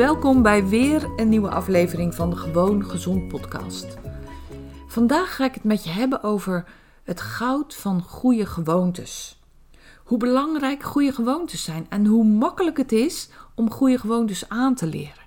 Welkom 0.00 0.42
bij 0.42 0.66
weer 0.66 1.10
een 1.16 1.28
nieuwe 1.28 1.48
aflevering 1.50 2.14
van 2.14 2.30
de 2.30 2.36
Gewoon 2.36 2.84
Gezond 2.84 3.28
podcast. 3.28 3.86
Vandaag 4.86 5.36
ga 5.36 5.44
ik 5.44 5.54
het 5.54 5.64
met 5.64 5.84
je 5.84 5.90
hebben 5.90 6.22
over 6.22 6.64
het 7.04 7.20
goud 7.20 7.74
van 7.74 8.02
goede 8.02 8.46
gewoontes. 8.46 9.40
Hoe 10.04 10.18
belangrijk 10.18 10.82
goede 10.82 11.12
gewoontes 11.12 11.64
zijn 11.64 11.86
en 11.88 12.06
hoe 12.06 12.24
makkelijk 12.24 12.76
het 12.76 12.92
is 12.92 13.28
om 13.54 13.70
goede 13.70 13.98
gewoontes 13.98 14.48
aan 14.48 14.74
te 14.74 14.86
leren. 14.86 15.24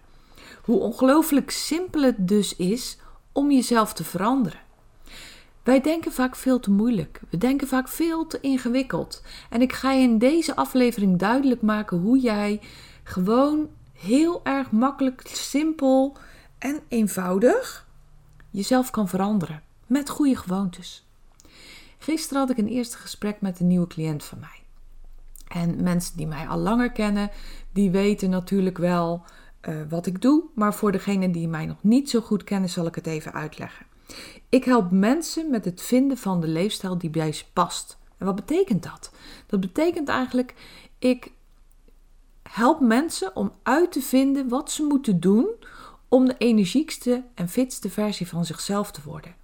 Hoe 0.63 0.79
ongelooflijk 0.79 1.51
simpel 1.51 2.01
het 2.01 2.27
dus 2.27 2.55
is 2.55 2.97
om 3.31 3.51
jezelf 3.51 3.93
te 3.93 4.03
veranderen. 4.03 4.59
Wij 5.63 5.81
denken 5.81 6.11
vaak 6.11 6.35
veel 6.35 6.59
te 6.59 6.71
moeilijk. 6.71 7.21
We 7.29 7.37
denken 7.37 7.67
vaak 7.67 7.87
veel 7.87 8.27
te 8.27 8.39
ingewikkeld. 8.41 9.23
En 9.49 9.61
ik 9.61 9.73
ga 9.73 9.91
je 9.91 10.01
in 10.01 10.17
deze 10.17 10.55
aflevering 10.55 11.19
duidelijk 11.19 11.61
maken 11.61 11.97
hoe 11.97 12.19
jij 12.19 12.61
gewoon 13.03 13.69
heel 14.03 14.41
erg 14.43 14.71
makkelijk, 14.71 15.21
simpel 15.25 16.17
en 16.57 16.79
eenvoudig 16.87 17.87
jezelf 18.49 18.89
kan 18.89 19.07
veranderen. 19.07 19.63
Met 19.87 20.09
goede 20.09 20.35
gewoontes. 20.35 21.07
Gisteren 21.97 22.41
had 22.41 22.49
ik 22.49 22.57
een 22.57 22.67
eerste 22.67 22.97
gesprek 22.97 23.41
met 23.41 23.59
een 23.59 23.67
nieuwe 23.67 23.87
cliënt 23.87 24.23
van 24.23 24.39
mij. 24.39 24.63
En 25.47 25.83
mensen 25.83 26.17
die 26.17 26.27
mij 26.27 26.47
al 26.47 26.57
langer 26.57 26.91
kennen, 26.91 27.31
die 27.71 27.91
weten 27.91 28.29
natuurlijk 28.29 28.77
wel 28.77 29.23
uh, 29.69 29.75
wat 29.89 30.05
ik 30.05 30.21
doe. 30.21 30.43
Maar 30.55 30.73
voor 30.73 30.91
degenen 30.91 31.31
die 31.31 31.47
mij 31.47 31.65
nog 31.65 31.83
niet 31.83 32.09
zo 32.09 32.21
goed 32.21 32.43
kennen, 32.43 32.69
zal 32.69 32.85
ik 32.85 32.95
het 32.95 33.07
even 33.07 33.33
uitleggen. 33.33 33.85
Ik 34.49 34.63
help 34.63 34.91
mensen 34.91 35.49
met 35.49 35.65
het 35.65 35.81
vinden 35.81 36.17
van 36.17 36.41
de 36.41 36.47
leefstijl 36.47 36.97
die 36.97 37.09
bij 37.09 37.31
ze 37.31 37.45
past. 37.53 37.97
En 38.17 38.25
wat 38.25 38.35
betekent 38.35 38.83
dat? 38.83 39.11
Dat 39.47 39.59
betekent 39.59 40.09
eigenlijk, 40.09 40.55
ik 40.99 41.31
help 42.43 42.79
mensen 42.79 43.35
om 43.35 43.51
uit 43.63 43.91
te 43.91 44.01
vinden 44.01 44.47
wat 44.47 44.71
ze 44.71 44.83
moeten 44.83 45.19
doen 45.19 45.47
om 46.07 46.25
de 46.25 46.35
energiekste 46.37 47.23
en 47.33 47.49
fitste 47.49 47.89
versie 47.89 48.27
van 48.27 48.45
zichzelf 48.45 48.91
te 48.91 49.01
worden. 49.05 49.35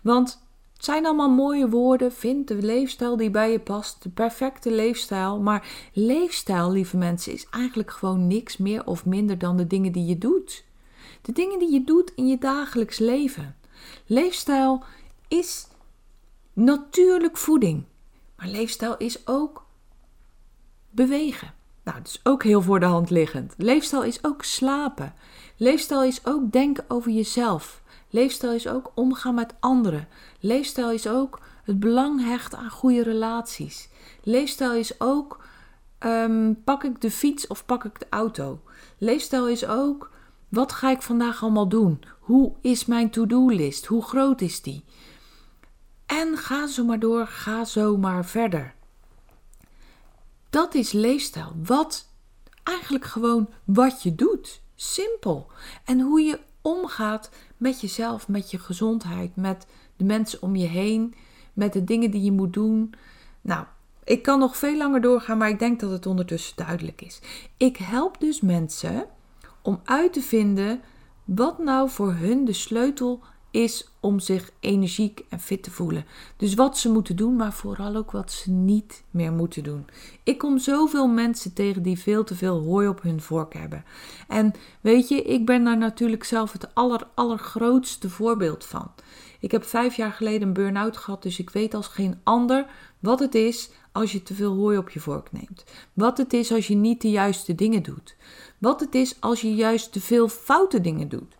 Want 0.00 0.46
het 0.72 0.84
zijn 0.84 1.06
allemaal 1.06 1.30
mooie 1.30 1.68
woorden. 1.68 2.12
Vind 2.12 2.48
de 2.48 2.54
leefstijl 2.54 3.16
die 3.16 3.30
bij 3.30 3.50
je 3.50 3.60
past. 3.60 4.02
De 4.02 4.08
perfecte 4.08 4.70
leefstijl. 4.70 5.40
Maar 5.40 5.88
leefstijl, 5.92 6.70
lieve 6.70 6.96
mensen, 6.96 7.32
is 7.32 7.46
eigenlijk 7.50 7.90
gewoon 7.90 8.26
niks 8.26 8.56
meer 8.56 8.86
of 8.86 9.04
minder 9.04 9.38
dan 9.38 9.56
de 9.56 9.66
dingen 9.66 9.92
die 9.92 10.04
je 10.04 10.18
doet. 10.18 10.64
De 11.22 11.32
dingen 11.32 11.58
die 11.58 11.72
je 11.72 11.84
doet 11.84 12.12
in 12.14 12.26
je 12.26 12.38
dagelijks 12.38 12.98
leven. 12.98 13.56
Leefstijl 14.06 14.82
is 15.28 15.66
natuurlijk 16.52 17.36
voeding. 17.36 17.84
Maar 18.36 18.48
leefstijl 18.48 18.96
is 18.96 19.26
ook 19.26 19.66
bewegen. 20.90 21.54
Nou, 21.88 22.00
dat 22.00 22.08
is 22.08 22.20
ook 22.22 22.42
heel 22.42 22.62
voor 22.62 22.80
de 22.80 22.86
hand 22.86 23.10
liggend. 23.10 23.54
Leefstijl 23.56 24.02
is 24.04 24.24
ook 24.24 24.44
slapen. 24.44 25.14
Leefstijl 25.56 26.02
is 26.02 26.26
ook 26.26 26.52
denken 26.52 26.84
over 26.88 27.10
jezelf. 27.10 27.82
Leefstijl 28.10 28.52
is 28.52 28.68
ook 28.68 28.92
omgaan 28.94 29.34
met 29.34 29.54
anderen. 29.60 30.08
Leefstijl 30.40 30.90
is 30.90 31.08
ook 31.08 31.40
het 31.64 31.80
belang 31.80 32.24
hechten 32.24 32.58
aan 32.58 32.70
goede 32.70 33.02
relaties. 33.02 33.88
Leefstijl 34.22 34.72
is 34.72 35.00
ook 35.00 35.44
ehm, 35.98 36.52
pak 36.64 36.84
ik 36.84 37.00
de 37.00 37.10
fiets 37.10 37.46
of 37.46 37.64
pak 37.64 37.84
ik 37.84 37.98
de 37.98 38.06
auto. 38.10 38.60
Leefstijl 38.98 39.48
is 39.48 39.66
ook 39.66 40.10
wat 40.48 40.72
ga 40.72 40.90
ik 40.90 41.02
vandaag 41.02 41.42
allemaal 41.42 41.68
doen? 41.68 42.02
Hoe 42.20 42.52
is 42.60 42.84
mijn 42.84 43.10
to-do-list? 43.10 43.86
Hoe 43.86 44.02
groot 44.02 44.40
is 44.40 44.62
die? 44.62 44.84
En 46.06 46.36
ga 46.36 46.66
zo 46.66 46.84
maar 46.84 46.98
door, 46.98 47.26
ga 47.26 47.64
zo 47.64 47.96
maar 47.96 48.24
verder. 48.24 48.76
Dat 50.50 50.74
is 50.74 50.92
leefstijl. 50.92 51.52
Wat 51.62 52.08
eigenlijk 52.62 53.04
gewoon 53.04 53.48
wat 53.64 54.02
je 54.02 54.14
doet. 54.14 54.62
Simpel. 54.74 55.50
En 55.84 56.00
hoe 56.00 56.20
je 56.20 56.40
omgaat 56.62 57.30
met 57.56 57.80
jezelf, 57.80 58.28
met 58.28 58.50
je 58.50 58.58
gezondheid, 58.58 59.36
met 59.36 59.66
de 59.96 60.04
mensen 60.04 60.42
om 60.42 60.56
je 60.56 60.66
heen, 60.66 61.14
met 61.52 61.72
de 61.72 61.84
dingen 61.84 62.10
die 62.10 62.22
je 62.22 62.32
moet 62.32 62.52
doen. 62.52 62.94
Nou, 63.40 63.64
ik 64.04 64.22
kan 64.22 64.38
nog 64.38 64.56
veel 64.56 64.76
langer 64.76 65.00
doorgaan, 65.00 65.38
maar 65.38 65.48
ik 65.48 65.58
denk 65.58 65.80
dat 65.80 65.90
het 65.90 66.06
ondertussen 66.06 66.56
duidelijk 66.56 67.02
is. 67.02 67.20
Ik 67.56 67.76
help 67.76 68.20
dus 68.20 68.40
mensen 68.40 69.06
om 69.62 69.80
uit 69.84 70.12
te 70.12 70.20
vinden 70.20 70.80
wat 71.24 71.58
nou 71.58 71.90
voor 71.90 72.12
hun 72.12 72.44
de 72.44 72.52
sleutel 72.52 73.22
is 73.50 73.88
om 74.00 74.20
zich 74.20 74.50
energiek 74.60 75.24
en 75.28 75.40
fit 75.40 75.62
te 75.62 75.70
voelen. 75.70 76.04
Dus 76.36 76.54
wat 76.54 76.78
ze 76.78 76.90
moeten 76.90 77.16
doen, 77.16 77.36
maar 77.36 77.52
vooral 77.52 77.96
ook 77.96 78.10
wat 78.10 78.32
ze 78.32 78.50
niet 78.50 79.02
meer 79.10 79.32
moeten 79.32 79.62
doen. 79.62 79.86
Ik 80.22 80.38
kom 80.38 80.58
zoveel 80.58 81.08
mensen 81.08 81.52
tegen 81.52 81.82
die 81.82 81.98
veel 81.98 82.24
te 82.24 82.34
veel 82.34 82.60
hooi 82.60 82.88
op 82.88 83.02
hun 83.02 83.20
vork 83.20 83.54
hebben. 83.54 83.84
En 84.28 84.52
weet 84.80 85.08
je, 85.08 85.22
ik 85.22 85.46
ben 85.46 85.64
daar 85.64 85.78
natuurlijk 85.78 86.24
zelf 86.24 86.52
het 86.52 86.74
aller, 86.74 87.06
allergrootste 87.14 88.10
voorbeeld 88.10 88.64
van. 88.64 88.90
Ik 89.40 89.50
heb 89.50 89.64
vijf 89.64 89.94
jaar 89.94 90.12
geleden 90.12 90.48
een 90.48 90.54
burn-out 90.54 90.96
gehad, 90.96 91.22
dus 91.22 91.38
ik 91.38 91.50
weet 91.50 91.74
als 91.74 91.86
geen 91.86 92.20
ander 92.22 92.66
wat 92.98 93.18
het 93.18 93.34
is 93.34 93.70
als 93.92 94.12
je 94.12 94.22
te 94.22 94.34
veel 94.34 94.54
hooi 94.54 94.78
op 94.78 94.90
je 94.90 95.00
vork 95.00 95.32
neemt. 95.32 95.64
Wat 95.92 96.18
het 96.18 96.32
is 96.32 96.52
als 96.52 96.66
je 96.66 96.74
niet 96.74 97.02
de 97.02 97.10
juiste 97.10 97.54
dingen 97.54 97.82
doet. 97.82 98.16
Wat 98.58 98.80
het 98.80 98.94
is 98.94 99.20
als 99.20 99.40
je 99.40 99.54
juist 99.54 99.92
te 99.92 100.00
veel 100.00 100.28
foute 100.28 100.80
dingen 100.80 101.08
doet. 101.08 101.36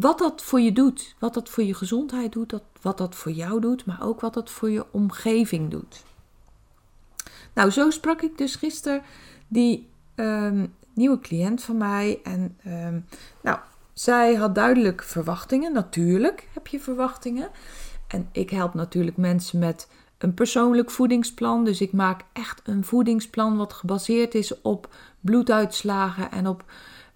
Wat 0.00 0.18
dat 0.18 0.42
voor 0.42 0.60
je 0.60 0.72
doet, 0.72 1.14
wat 1.18 1.34
dat 1.34 1.48
voor 1.48 1.64
je 1.64 1.74
gezondheid 1.74 2.32
doet, 2.32 2.54
wat 2.80 2.98
dat 2.98 3.14
voor 3.14 3.32
jou 3.32 3.60
doet, 3.60 3.84
maar 3.84 4.02
ook 4.02 4.20
wat 4.20 4.34
dat 4.34 4.50
voor 4.50 4.70
je 4.70 4.86
omgeving 4.90 5.70
doet. 5.70 6.04
Nou, 7.52 7.70
zo 7.70 7.90
sprak 7.90 8.22
ik 8.22 8.38
dus 8.38 8.54
gisteren 8.54 9.02
die 9.48 9.88
ehm, 10.14 10.66
nieuwe 10.94 11.20
cliënt 11.20 11.62
van 11.62 11.76
mij. 11.76 12.20
En 12.22 12.56
um, 12.66 13.06
nou, 13.42 13.58
zij 13.92 14.34
had 14.34 14.54
duidelijk 14.54 15.02
verwachtingen. 15.02 15.72
Natuurlijk 15.72 16.48
heb 16.52 16.66
je 16.66 16.80
verwachtingen. 16.80 17.48
En 18.08 18.28
ik 18.32 18.50
help 18.50 18.74
natuurlijk 18.74 19.16
mensen 19.16 19.58
met 19.58 19.88
een 20.18 20.34
persoonlijk 20.34 20.90
voedingsplan. 20.90 21.64
Dus 21.64 21.80
ik 21.80 21.92
maak 21.92 22.24
echt 22.32 22.60
een 22.64 22.84
voedingsplan 22.84 23.56
wat 23.56 23.72
gebaseerd 23.72 24.34
is 24.34 24.60
op 24.62 24.94
bloeduitslagen 25.20 26.30
en 26.30 26.46
op 26.46 26.64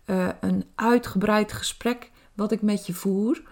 uh, 0.06 0.28
een 0.40 0.64
uitgebreid 0.74 1.52
gesprek 1.52 2.10
wat 2.34 2.52
ik 2.52 2.62
met 2.62 2.86
je 2.86 2.94
voer. 2.94 3.42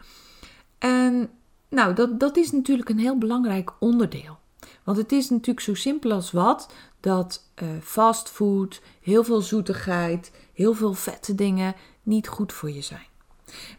En 0.79 1.31
nou, 1.69 1.95
dat, 1.95 2.21
dat 2.21 2.37
is 2.37 2.51
natuurlijk 2.51 2.89
een 2.89 2.99
heel 2.99 3.19
belangrijk 3.19 3.73
onderdeel. 3.79 4.39
Want 4.85 4.97
het 4.97 5.13
is 5.13 5.31
natuurlijk 5.31 5.61
zo 5.61 5.75
simpel 5.75 6.13
als 6.13 6.31
wat 6.31 6.73
dat 7.01 7.51
uh, 7.63 7.69
fastfood, 7.83 8.83
heel 9.03 9.25
veel 9.25 9.41
zoetigheid, 9.41 10.33
heel 10.53 10.75
veel 10.75 10.95
vette 10.95 11.35
dingen 11.35 11.75
niet 12.03 12.29
goed 12.29 12.53
voor 12.53 12.71
je 12.71 12.83
zijn. 12.83 13.07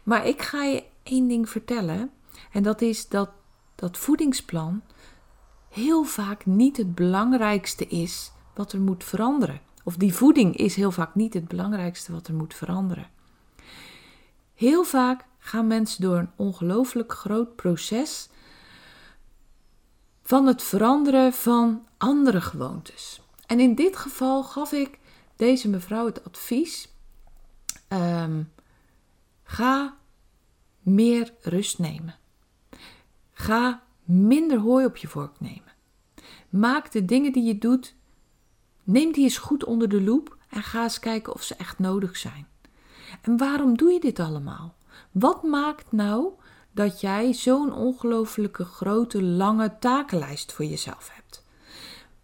Maar 0.02 0.26
ik 0.26 0.42
ga 0.42 0.62
je 0.62 0.84
één 1.02 1.28
ding 1.28 1.48
vertellen. 1.48 2.10
En 2.52 2.62
dat 2.62 2.80
is 2.80 3.08
dat 3.08 3.30
dat 3.74 3.96
voedingsplan 3.96 4.82
heel 5.68 6.04
vaak 6.04 6.46
niet 6.46 6.76
het 6.76 6.94
belangrijkste 6.94 7.86
is 7.86 8.32
wat 8.54 8.72
er 8.72 8.80
moet 8.80 9.04
veranderen. 9.04 9.60
Of 9.84 9.96
die 9.96 10.14
voeding 10.14 10.56
is 10.56 10.74
heel 10.74 10.90
vaak 10.90 11.14
niet 11.14 11.34
het 11.34 11.48
belangrijkste 11.48 12.12
wat 12.12 12.26
er 12.26 12.34
moet 12.34 12.54
veranderen. 12.54 13.10
Heel 14.54 14.84
vaak 14.84 15.24
gaan 15.38 15.66
mensen 15.66 16.02
door 16.02 16.16
een 16.16 16.30
ongelooflijk 16.36 17.12
groot 17.12 17.56
proces 17.56 18.28
van 20.22 20.46
het 20.46 20.62
veranderen 20.62 21.32
van 21.32 21.86
andere 21.98 22.40
gewoontes. 22.40 23.20
En 23.46 23.60
in 23.60 23.74
dit 23.74 23.96
geval 23.96 24.42
gaf 24.42 24.72
ik 24.72 24.98
deze 25.36 25.68
mevrouw 25.68 26.06
het 26.06 26.24
advies: 26.24 26.88
ehm, 27.88 28.42
ga 29.44 29.96
meer 30.80 31.34
rust 31.40 31.78
nemen. 31.78 32.18
Ga 33.32 33.82
minder 34.04 34.58
hooi 34.58 34.84
op 34.84 34.96
je 34.96 35.08
vork 35.08 35.40
nemen. 35.40 35.72
Maak 36.48 36.92
de 36.92 37.04
dingen 37.04 37.32
die 37.32 37.42
je 37.42 37.58
doet, 37.58 37.94
neem 38.82 39.12
die 39.12 39.24
eens 39.24 39.38
goed 39.38 39.64
onder 39.64 39.88
de 39.88 40.02
loep 40.02 40.36
en 40.48 40.62
ga 40.62 40.82
eens 40.82 40.98
kijken 40.98 41.32
of 41.32 41.42
ze 41.42 41.54
echt 41.54 41.78
nodig 41.78 42.16
zijn. 42.16 42.46
En 43.20 43.36
waarom 43.36 43.76
doe 43.76 43.92
je 43.92 44.00
dit 44.00 44.18
allemaal? 44.18 44.74
Wat 45.10 45.42
maakt 45.42 45.92
nou 45.92 46.28
dat 46.72 47.00
jij 47.00 47.32
zo'n 47.32 47.72
ongelooflijke 47.74 48.64
grote, 48.64 49.22
lange 49.22 49.78
takenlijst 49.78 50.52
voor 50.52 50.64
jezelf 50.64 51.10
hebt? 51.12 51.44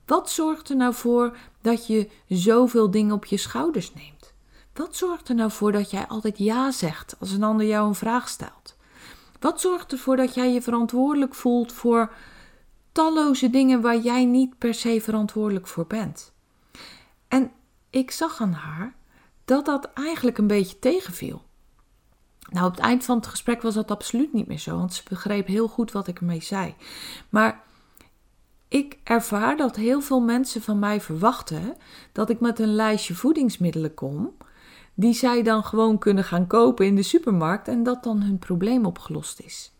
Wat 0.06 0.30
zorgt 0.30 0.68
er 0.68 0.76
nou 0.76 0.94
voor 0.94 1.36
dat 1.60 1.86
je 1.86 2.08
zoveel 2.28 2.90
dingen 2.90 3.14
op 3.14 3.24
je 3.24 3.36
schouders 3.36 3.94
neemt? 3.94 4.32
Wat 4.74 4.96
zorgt 4.96 5.28
er 5.28 5.34
nou 5.34 5.50
voor 5.50 5.72
dat 5.72 5.90
jij 5.90 6.06
altijd 6.06 6.38
ja 6.38 6.70
zegt 6.70 7.16
als 7.20 7.30
een 7.30 7.42
ander 7.42 7.66
jou 7.66 7.88
een 7.88 7.94
vraag 7.94 8.28
stelt? 8.28 8.76
Wat 9.40 9.60
zorgt 9.60 9.92
ervoor 9.92 10.16
dat 10.16 10.34
jij 10.34 10.52
je 10.52 10.62
verantwoordelijk 10.62 11.34
voelt 11.34 11.72
voor 11.72 12.12
talloze 12.92 13.50
dingen 13.50 13.80
waar 13.80 13.98
jij 13.98 14.24
niet 14.24 14.58
per 14.58 14.74
se 14.74 15.00
verantwoordelijk 15.00 15.66
voor 15.66 15.86
bent? 15.86 16.32
En 17.28 17.50
ik 17.90 18.10
zag 18.10 18.40
aan 18.40 18.52
haar 18.52 18.94
dat 19.48 19.64
dat 19.64 19.90
eigenlijk 19.94 20.38
een 20.38 20.46
beetje 20.46 20.78
tegenviel. 20.78 21.42
Nou, 22.50 22.66
op 22.66 22.72
het 22.72 22.80
eind 22.80 23.04
van 23.04 23.16
het 23.16 23.26
gesprek 23.26 23.62
was 23.62 23.74
dat 23.74 23.90
absoluut 23.90 24.32
niet 24.32 24.46
meer 24.46 24.58
zo, 24.58 24.76
want 24.76 24.94
ze 24.94 25.02
begreep 25.08 25.46
heel 25.46 25.68
goed 25.68 25.92
wat 25.92 26.06
ik 26.06 26.18
ermee 26.18 26.42
zei. 26.42 26.74
Maar 27.28 27.62
ik 28.68 28.98
ervaar 29.04 29.56
dat 29.56 29.76
heel 29.76 30.00
veel 30.00 30.20
mensen 30.20 30.62
van 30.62 30.78
mij 30.78 31.00
verwachten 31.00 31.76
dat 32.12 32.30
ik 32.30 32.40
met 32.40 32.58
een 32.58 32.74
lijstje 32.74 33.14
voedingsmiddelen 33.14 33.94
kom, 33.94 34.36
die 34.94 35.14
zij 35.14 35.42
dan 35.42 35.64
gewoon 35.64 35.98
kunnen 35.98 36.24
gaan 36.24 36.46
kopen 36.46 36.86
in 36.86 36.96
de 36.96 37.02
supermarkt 37.02 37.68
en 37.68 37.82
dat 37.82 38.02
dan 38.02 38.22
hun 38.22 38.38
probleem 38.38 38.86
opgelost 38.86 39.40
is. 39.40 39.72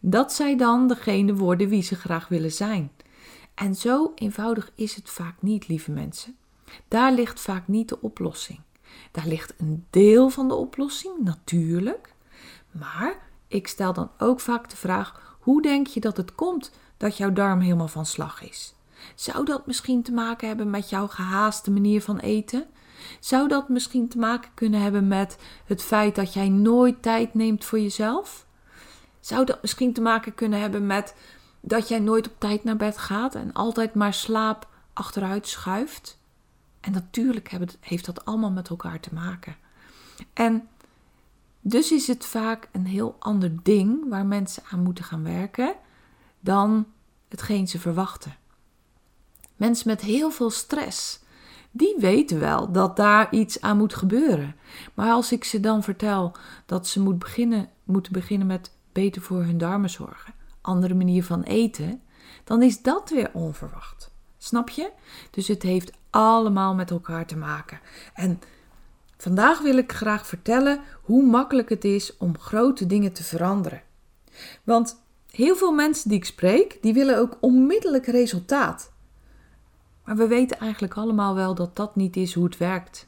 Dat 0.00 0.32
zij 0.32 0.56
dan 0.56 0.88
degene 0.88 1.34
worden 1.34 1.68
wie 1.68 1.82
ze 1.82 1.94
graag 1.94 2.28
willen 2.28 2.52
zijn. 2.52 2.90
En 3.54 3.74
zo 3.74 4.12
eenvoudig 4.14 4.72
is 4.74 4.94
het 4.94 5.10
vaak 5.10 5.42
niet, 5.42 5.68
lieve 5.68 5.90
mensen. 5.90 6.36
Daar 6.88 7.12
ligt 7.12 7.40
vaak 7.40 7.68
niet 7.68 7.88
de 7.88 8.00
oplossing. 8.00 8.60
Daar 9.10 9.26
ligt 9.26 9.54
een 9.58 9.86
deel 9.90 10.28
van 10.28 10.48
de 10.48 10.54
oplossing, 10.54 11.14
natuurlijk. 11.18 12.14
Maar 12.70 13.18
ik 13.48 13.66
stel 13.66 13.92
dan 13.92 14.10
ook 14.18 14.40
vaak 14.40 14.70
de 14.70 14.76
vraag: 14.76 15.36
hoe 15.40 15.62
denk 15.62 15.86
je 15.86 16.00
dat 16.00 16.16
het 16.16 16.34
komt 16.34 16.70
dat 16.96 17.16
jouw 17.16 17.32
darm 17.32 17.60
helemaal 17.60 17.88
van 17.88 18.06
slag 18.06 18.42
is? 18.42 18.74
Zou 19.14 19.44
dat 19.44 19.66
misschien 19.66 20.02
te 20.02 20.12
maken 20.12 20.48
hebben 20.48 20.70
met 20.70 20.90
jouw 20.90 21.06
gehaaste 21.06 21.70
manier 21.70 22.02
van 22.02 22.18
eten? 22.18 22.66
Zou 23.20 23.48
dat 23.48 23.68
misschien 23.68 24.08
te 24.08 24.18
maken 24.18 24.50
kunnen 24.54 24.80
hebben 24.80 25.06
met 25.06 25.38
het 25.64 25.82
feit 25.82 26.14
dat 26.14 26.32
jij 26.32 26.48
nooit 26.48 27.02
tijd 27.02 27.34
neemt 27.34 27.64
voor 27.64 27.80
jezelf? 27.80 28.46
Zou 29.20 29.44
dat 29.44 29.62
misschien 29.62 29.92
te 29.92 30.00
maken 30.00 30.34
kunnen 30.34 30.60
hebben 30.60 30.86
met 30.86 31.14
dat 31.60 31.88
jij 31.88 31.98
nooit 31.98 32.28
op 32.28 32.34
tijd 32.38 32.64
naar 32.64 32.76
bed 32.76 32.98
gaat 32.98 33.34
en 33.34 33.52
altijd 33.52 33.94
maar 33.94 34.14
slaap 34.14 34.68
achteruit 34.92 35.48
schuift? 35.48 36.19
En 36.80 36.92
natuurlijk 36.92 37.56
heeft 37.80 38.06
dat 38.06 38.24
allemaal 38.24 38.50
met 38.50 38.68
elkaar 38.68 39.00
te 39.00 39.14
maken. 39.14 39.56
En 40.32 40.68
dus 41.60 41.92
is 41.92 42.06
het 42.06 42.24
vaak 42.24 42.68
een 42.72 42.86
heel 42.86 43.16
ander 43.18 43.62
ding 43.62 44.08
waar 44.08 44.26
mensen 44.26 44.62
aan 44.70 44.82
moeten 44.82 45.04
gaan 45.04 45.22
werken 45.22 45.74
dan 46.40 46.86
hetgeen 47.28 47.68
ze 47.68 47.78
verwachten. 47.78 48.36
Mensen 49.56 49.88
met 49.88 50.00
heel 50.00 50.30
veel 50.30 50.50
stress, 50.50 51.20
die 51.70 51.94
weten 51.98 52.40
wel 52.40 52.72
dat 52.72 52.96
daar 52.96 53.32
iets 53.32 53.60
aan 53.60 53.76
moet 53.76 53.94
gebeuren. 53.94 54.56
Maar 54.94 55.12
als 55.12 55.32
ik 55.32 55.44
ze 55.44 55.60
dan 55.60 55.82
vertel 55.82 56.32
dat 56.66 56.86
ze 56.86 57.00
moet 57.00 57.18
beginnen, 57.18 57.68
moeten 57.84 58.12
beginnen 58.12 58.46
met 58.46 58.74
beter 58.92 59.22
voor 59.22 59.42
hun 59.42 59.58
darmen 59.58 59.90
zorgen, 59.90 60.34
andere 60.60 60.94
manier 60.94 61.24
van 61.24 61.42
eten, 61.42 62.02
dan 62.44 62.62
is 62.62 62.82
dat 62.82 63.10
weer 63.10 63.30
onverwacht. 63.32 64.09
Snap 64.42 64.68
je? 64.68 64.90
Dus 65.30 65.48
het 65.48 65.62
heeft 65.62 65.92
allemaal 66.10 66.74
met 66.74 66.90
elkaar 66.90 67.26
te 67.26 67.36
maken. 67.36 67.80
En 68.14 68.40
vandaag 69.16 69.60
wil 69.60 69.76
ik 69.76 69.92
graag 69.92 70.26
vertellen 70.26 70.80
hoe 71.02 71.22
makkelijk 71.22 71.68
het 71.68 71.84
is 71.84 72.16
om 72.16 72.38
grote 72.38 72.86
dingen 72.86 73.12
te 73.12 73.24
veranderen. 73.24 73.82
Want 74.64 75.02
heel 75.30 75.56
veel 75.56 75.72
mensen 75.72 76.08
die 76.08 76.18
ik 76.18 76.24
spreek, 76.24 76.78
die 76.80 76.92
willen 76.92 77.18
ook 77.18 77.36
onmiddellijk 77.40 78.06
resultaat. 78.06 78.92
Maar 80.04 80.16
we 80.16 80.26
weten 80.26 80.58
eigenlijk 80.58 80.94
allemaal 80.94 81.34
wel 81.34 81.54
dat 81.54 81.76
dat 81.76 81.96
niet 81.96 82.16
is 82.16 82.34
hoe 82.34 82.44
het 82.44 82.56
werkt. 82.56 83.06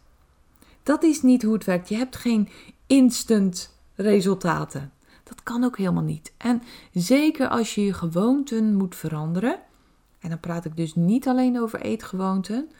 Dat 0.83 1.03
is 1.03 1.23
niet 1.23 1.43
hoe 1.43 1.55
het 1.55 1.65
werkt. 1.65 1.89
Je 1.89 1.97
hebt 1.97 2.17
geen 2.17 2.49
instant 2.87 3.77
resultaten. 3.95 4.93
Dat 5.25 5.43
kan 5.43 5.65
ook 5.65 5.77
helemaal 5.77 6.03
niet. 6.03 6.33
En 6.37 6.63
zeker 6.93 7.49
als 7.49 7.75
je 7.75 7.85
je 7.85 7.93
gewoonten 7.93 8.75
moet 8.75 8.97
veranderen, 8.97 9.61
en 10.23 10.29
dan 10.29 10.41
praat 10.41 10.65
ik 10.65 10.77
dus 10.77 10.95
niet 10.95 11.29
alleen 11.29 11.61
over 11.61 11.81
eetgewoonten, 11.81 12.71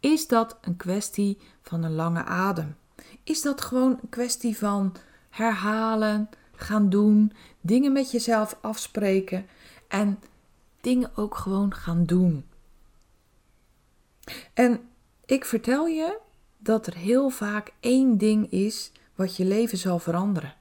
is 0.00 0.26
dat 0.26 0.58
een 0.60 0.76
kwestie 0.76 1.38
van 1.62 1.82
een 1.82 1.94
lange 1.94 2.24
adem. 2.24 2.76
Is 3.24 3.42
dat 3.42 3.60
gewoon 3.60 3.98
een 4.02 4.08
kwestie 4.08 4.56
van 4.56 4.94
herhalen, 5.30 6.28
gaan 6.52 6.88
doen, 6.88 7.32
dingen 7.60 7.92
met 7.92 8.10
jezelf 8.10 8.58
afspreken 8.60 9.46
en 9.88 10.18
dingen 10.80 11.16
ook 11.16 11.36
gewoon 11.36 11.74
gaan 11.74 12.04
doen. 12.06 12.44
En 14.54 14.80
ik 15.26 15.44
vertel 15.44 15.86
je 15.86 16.18
dat 16.58 16.86
er 16.86 16.94
heel 16.94 17.28
vaak 17.28 17.72
één 17.80 18.18
ding 18.18 18.50
is 18.50 18.92
wat 19.14 19.36
je 19.36 19.44
leven 19.44 19.78
zal 19.78 19.98
veranderen. 19.98 20.54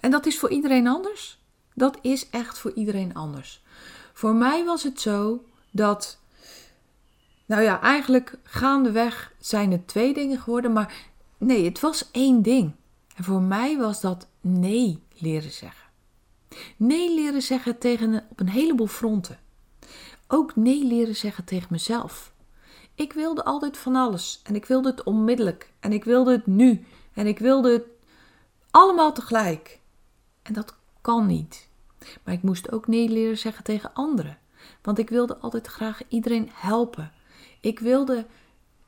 En 0.00 0.10
dat 0.10 0.26
is 0.26 0.38
voor 0.38 0.50
iedereen 0.50 0.86
anders. 0.86 1.38
Dat 1.74 1.98
is 2.02 2.30
echt 2.30 2.58
voor 2.58 2.72
iedereen 2.72 3.14
anders. 3.14 3.62
Voor 4.20 4.34
mij 4.34 4.64
was 4.64 4.82
het 4.82 5.00
zo 5.00 5.44
dat, 5.70 6.18
nou 7.46 7.62
ja, 7.62 7.80
eigenlijk 7.80 8.38
gaandeweg 8.42 9.32
zijn 9.38 9.72
het 9.72 9.88
twee 9.88 10.14
dingen 10.14 10.38
geworden, 10.38 10.72
maar 10.72 10.94
nee, 11.38 11.64
het 11.64 11.80
was 11.80 12.10
één 12.10 12.42
ding. 12.42 12.72
En 13.16 13.24
voor 13.24 13.42
mij 13.42 13.78
was 13.78 14.00
dat 14.00 14.28
nee 14.40 15.02
leren 15.14 15.50
zeggen. 15.50 15.90
Nee 16.76 17.14
leren 17.14 17.42
zeggen 17.42 17.78
tegen, 17.78 18.26
op 18.30 18.40
een 18.40 18.48
heleboel 18.48 18.86
fronten. 18.86 19.38
Ook 20.28 20.56
nee 20.56 20.84
leren 20.84 21.16
zeggen 21.16 21.44
tegen 21.44 21.68
mezelf. 21.70 22.32
Ik 22.94 23.12
wilde 23.12 23.44
altijd 23.44 23.76
van 23.76 23.96
alles 23.96 24.40
en 24.42 24.54
ik 24.54 24.64
wilde 24.64 24.90
het 24.90 25.02
onmiddellijk 25.02 25.72
en 25.80 25.92
ik 25.92 26.04
wilde 26.04 26.32
het 26.32 26.46
nu 26.46 26.84
en 27.12 27.26
ik 27.26 27.38
wilde 27.38 27.72
het 27.72 27.84
allemaal 28.70 29.12
tegelijk. 29.12 29.80
En 30.42 30.52
dat 30.52 30.74
kan 31.00 31.26
niet. 31.26 31.69
Maar 32.24 32.34
ik 32.34 32.42
moest 32.42 32.72
ook 32.72 32.86
nee 32.86 33.08
leren 33.08 33.38
zeggen 33.38 33.64
tegen 33.64 33.94
anderen. 33.94 34.38
Want 34.82 34.98
ik 34.98 35.08
wilde 35.08 35.36
altijd 35.36 35.66
graag 35.66 36.00
iedereen 36.08 36.48
helpen. 36.52 37.12
Ik 37.60 37.78
wilde 37.78 38.26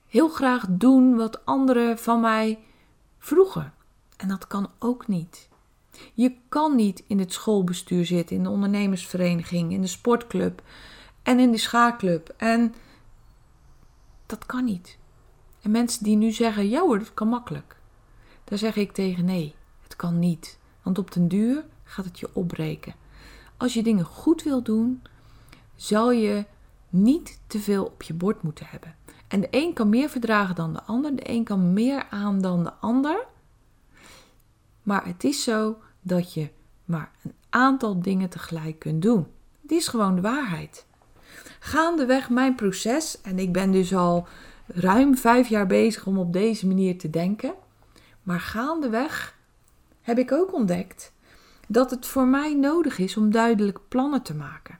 heel 0.07 0.28
graag 0.28 0.66
doen 0.69 1.16
wat 1.16 1.45
anderen 1.45 1.99
van 1.99 2.21
mij 2.21 2.59
vroegen. 3.19 3.75
En 4.16 4.28
dat 4.28 4.47
kan 4.47 4.71
ook 4.78 5.09
niet. 5.09 5.49
Je 6.14 6.37
kan 6.49 6.76
niet 6.76 7.02
in 7.07 7.19
het 7.19 7.33
schoolbestuur 7.33 8.04
zitten, 8.04 8.37
in 8.37 8.42
de 8.42 8.49
ondernemersvereniging, 8.49 9.73
in 9.73 9.81
de 9.81 9.87
sportclub 9.87 10.62
en 11.23 11.38
in 11.38 11.50
de 11.50 11.59
schaakclub. 11.59 12.35
En 12.37 12.75
dat 14.26 14.47
kan 14.47 14.64
niet. 14.64 14.99
En 15.62 15.71
mensen 15.71 16.04
die 16.04 16.16
nu 16.16 16.31
zeggen, 16.31 16.69
ja 16.69 16.81
hoor, 16.81 16.99
dat 16.99 17.14
kan 17.14 17.28
makkelijk. 17.28 17.76
Daar 18.45 18.59
zeg 18.59 18.76
ik 18.76 18.92
tegen 18.92 19.25
nee, 19.25 19.54
het 19.83 19.97
kan 19.97 20.19
niet. 20.19 20.59
Want 20.83 20.99
op 20.99 21.12
den 21.12 21.28
duur 21.28 21.64
gaat 21.85 22.04
het 22.04 22.19
je 22.19 22.28
opbreken. 22.33 22.95
Als 23.62 23.75
je 23.75 23.83
dingen 23.83 24.04
goed 24.04 24.42
wil 24.42 24.62
doen, 24.62 25.02
zal 25.75 26.11
je 26.11 26.45
niet 26.88 27.40
te 27.47 27.59
veel 27.59 27.85
op 27.85 28.02
je 28.02 28.14
bord 28.14 28.42
moeten 28.42 28.66
hebben. 28.69 28.95
En 29.28 29.40
de 29.40 29.49
een 29.50 29.73
kan 29.73 29.88
meer 29.88 30.09
verdragen 30.09 30.54
dan 30.54 30.73
de 30.73 30.83
ander, 30.83 31.16
de 31.16 31.31
een 31.31 31.45
kan 31.45 31.73
meer 31.73 32.07
aan 32.11 32.40
dan 32.40 32.64
de 32.64 32.73
ander. 32.73 33.26
Maar 34.83 35.07
het 35.07 35.25
is 35.25 35.42
zo 35.42 35.76
dat 36.00 36.35
je 36.35 36.49
maar 36.85 37.11
een 37.23 37.35
aantal 37.50 38.00
dingen 38.00 38.28
tegelijk 38.28 38.78
kunt 38.78 39.02
doen. 39.02 39.26
Die 39.61 39.78
is 39.78 39.88
gewoon 39.88 40.14
de 40.14 40.21
waarheid. 40.21 40.87
Gaandeweg 41.59 42.31
mijn 42.31 42.54
proces, 42.54 43.21
en 43.21 43.38
ik 43.38 43.52
ben 43.52 43.71
dus 43.71 43.95
al 43.95 44.26
ruim 44.66 45.16
vijf 45.16 45.49
jaar 45.49 45.66
bezig 45.66 46.07
om 46.07 46.19
op 46.19 46.33
deze 46.33 46.66
manier 46.66 46.99
te 46.99 47.11
denken. 47.11 47.54
Maar 48.23 48.40
gaandeweg 48.40 49.38
heb 50.00 50.19
ik 50.19 50.33
ook 50.33 50.54
ontdekt 50.54 51.12
dat 51.73 51.91
het 51.91 52.07
voor 52.07 52.26
mij 52.26 52.55
nodig 52.55 52.99
is 52.99 53.17
om 53.17 53.31
duidelijk 53.31 53.79
plannen 53.88 54.23
te 54.23 54.35
maken. 54.35 54.79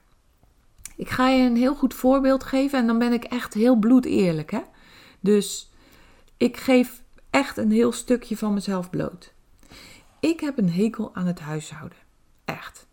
Ik 0.95 1.09
ga 1.09 1.27
je 1.27 1.45
een 1.45 1.55
heel 1.55 1.75
goed 1.75 1.93
voorbeeld 1.93 2.43
geven 2.43 2.79
en 2.79 2.87
dan 2.87 2.99
ben 2.99 3.13
ik 3.13 3.23
echt 3.23 3.53
heel 3.53 3.75
bloedeerlijk. 3.75 4.51
Hè? 4.51 4.61
Dus 5.19 5.71
ik 6.37 6.57
geef 6.57 7.03
echt 7.29 7.57
een 7.57 7.71
heel 7.71 7.91
stukje 7.91 8.37
van 8.37 8.53
mezelf 8.53 8.89
bloot. 8.89 9.33
Ik 10.19 10.39
heb 10.39 10.57
een 10.57 10.69
hekel 10.69 11.11
aan 11.13 11.25
het 11.25 11.39
huishouden. 11.39 11.97
Echt. 12.45 12.87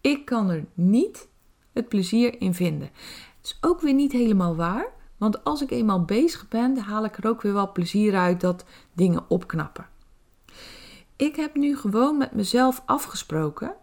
Ik 0.00 0.24
kan 0.24 0.50
er 0.50 0.64
niet 0.74 1.28
het 1.72 1.88
plezier 1.88 2.40
in 2.40 2.54
vinden. 2.54 2.90
Het 3.36 3.46
is 3.46 3.58
ook 3.60 3.80
weer 3.80 3.94
niet 3.94 4.12
helemaal 4.12 4.56
waar, 4.56 4.86
Want 5.16 5.44
als 5.44 5.62
ik 5.62 5.70
eenmaal 5.70 6.04
bezig 6.04 6.48
ben, 6.48 6.78
haal 6.78 7.04
ik 7.04 7.16
er 7.16 7.28
ook 7.28 7.42
weer 7.42 7.52
wel 7.52 7.72
plezier 7.72 8.16
uit 8.16 8.40
dat 8.40 8.64
dingen 8.92 9.24
opknappen. 9.28 9.88
Ik 11.18 11.36
heb 11.36 11.54
nu 11.54 11.76
gewoon 11.76 12.16
met 12.16 12.32
mezelf 12.32 12.82
afgesproken 12.86 13.74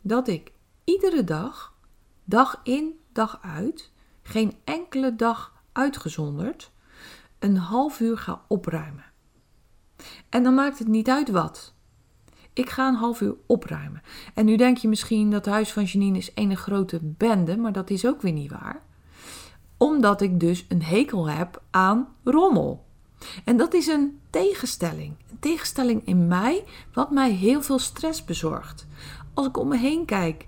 dat 0.00 0.28
ik 0.28 0.52
iedere 0.84 1.24
dag, 1.24 1.74
dag 2.24 2.60
in, 2.62 2.98
dag 3.12 3.38
uit, 3.42 3.92
geen 4.22 4.52
enkele 4.64 5.16
dag 5.16 5.62
uitgezonderd, 5.72 6.70
een 7.38 7.56
half 7.56 8.00
uur 8.00 8.18
ga 8.18 8.42
opruimen. 8.46 9.04
En 10.28 10.42
dan 10.42 10.54
maakt 10.54 10.78
het 10.78 10.88
niet 10.88 11.08
uit 11.08 11.30
wat. 11.30 11.74
Ik 12.52 12.70
ga 12.70 12.88
een 12.88 12.94
half 12.94 13.20
uur 13.20 13.36
opruimen. 13.46 14.02
En 14.34 14.44
nu 14.44 14.56
denk 14.56 14.76
je 14.76 14.88
misschien 14.88 15.30
dat 15.30 15.44
het 15.44 15.54
huis 15.54 15.72
van 15.72 15.84
Janine 15.84 16.18
is 16.18 16.30
een 16.34 16.56
grote 16.56 17.00
bende, 17.02 17.56
maar 17.56 17.72
dat 17.72 17.90
is 17.90 18.06
ook 18.06 18.22
weer 18.22 18.32
niet 18.32 18.50
waar. 18.50 18.82
Omdat 19.76 20.20
ik 20.20 20.40
dus 20.40 20.66
een 20.68 20.82
hekel 20.82 21.28
heb 21.28 21.62
aan 21.70 22.08
rommel. 22.24 22.87
En 23.44 23.56
dat 23.56 23.74
is 23.74 23.86
een 23.86 24.18
tegenstelling. 24.30 25.14
Een 25.30 25.38
tegenstelling 25.38 26.06
in 26.06 26.28
mij, 26.28 26.64
wat 26.92 27.10
mij 27.10 27.30
heel 27.30 27.62
veel 27.62 27.78
stress 27.78 28.24
bezorgt. 28.24 28.86
Als 29.34 29.46
ik 29.46 29.56
om 29.56 29.68
me 29.68 29.78
heen 29.78 30.04
kijk, 30.04 30.46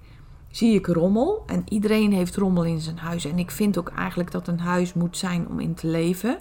zie 0.50 0.74
ik 0.74 0.86
rommel. 0.86 1.42
En 1.46 1.64
iedereen 1.68 2.12
heeft 2.12 2.36
rommel 2.36 2.64
in 2.64 2.80
zijn 2.80 2.98
huis. 2.98 3.24
En 3.24 3.38
ik 3.38 3.50
vind 3.50 3.78
ook 3.78 3.88
eigenlijk 3.88 4.30
dat 4.30 4.48
een 4.48 4.60
huis 4.60 4.92
moet 4.92 5.16
zijn 5.16 5.48
om 5.48 5.60
in 5.60 5.74
te 5.74 5.86
leven. 5.86 6.38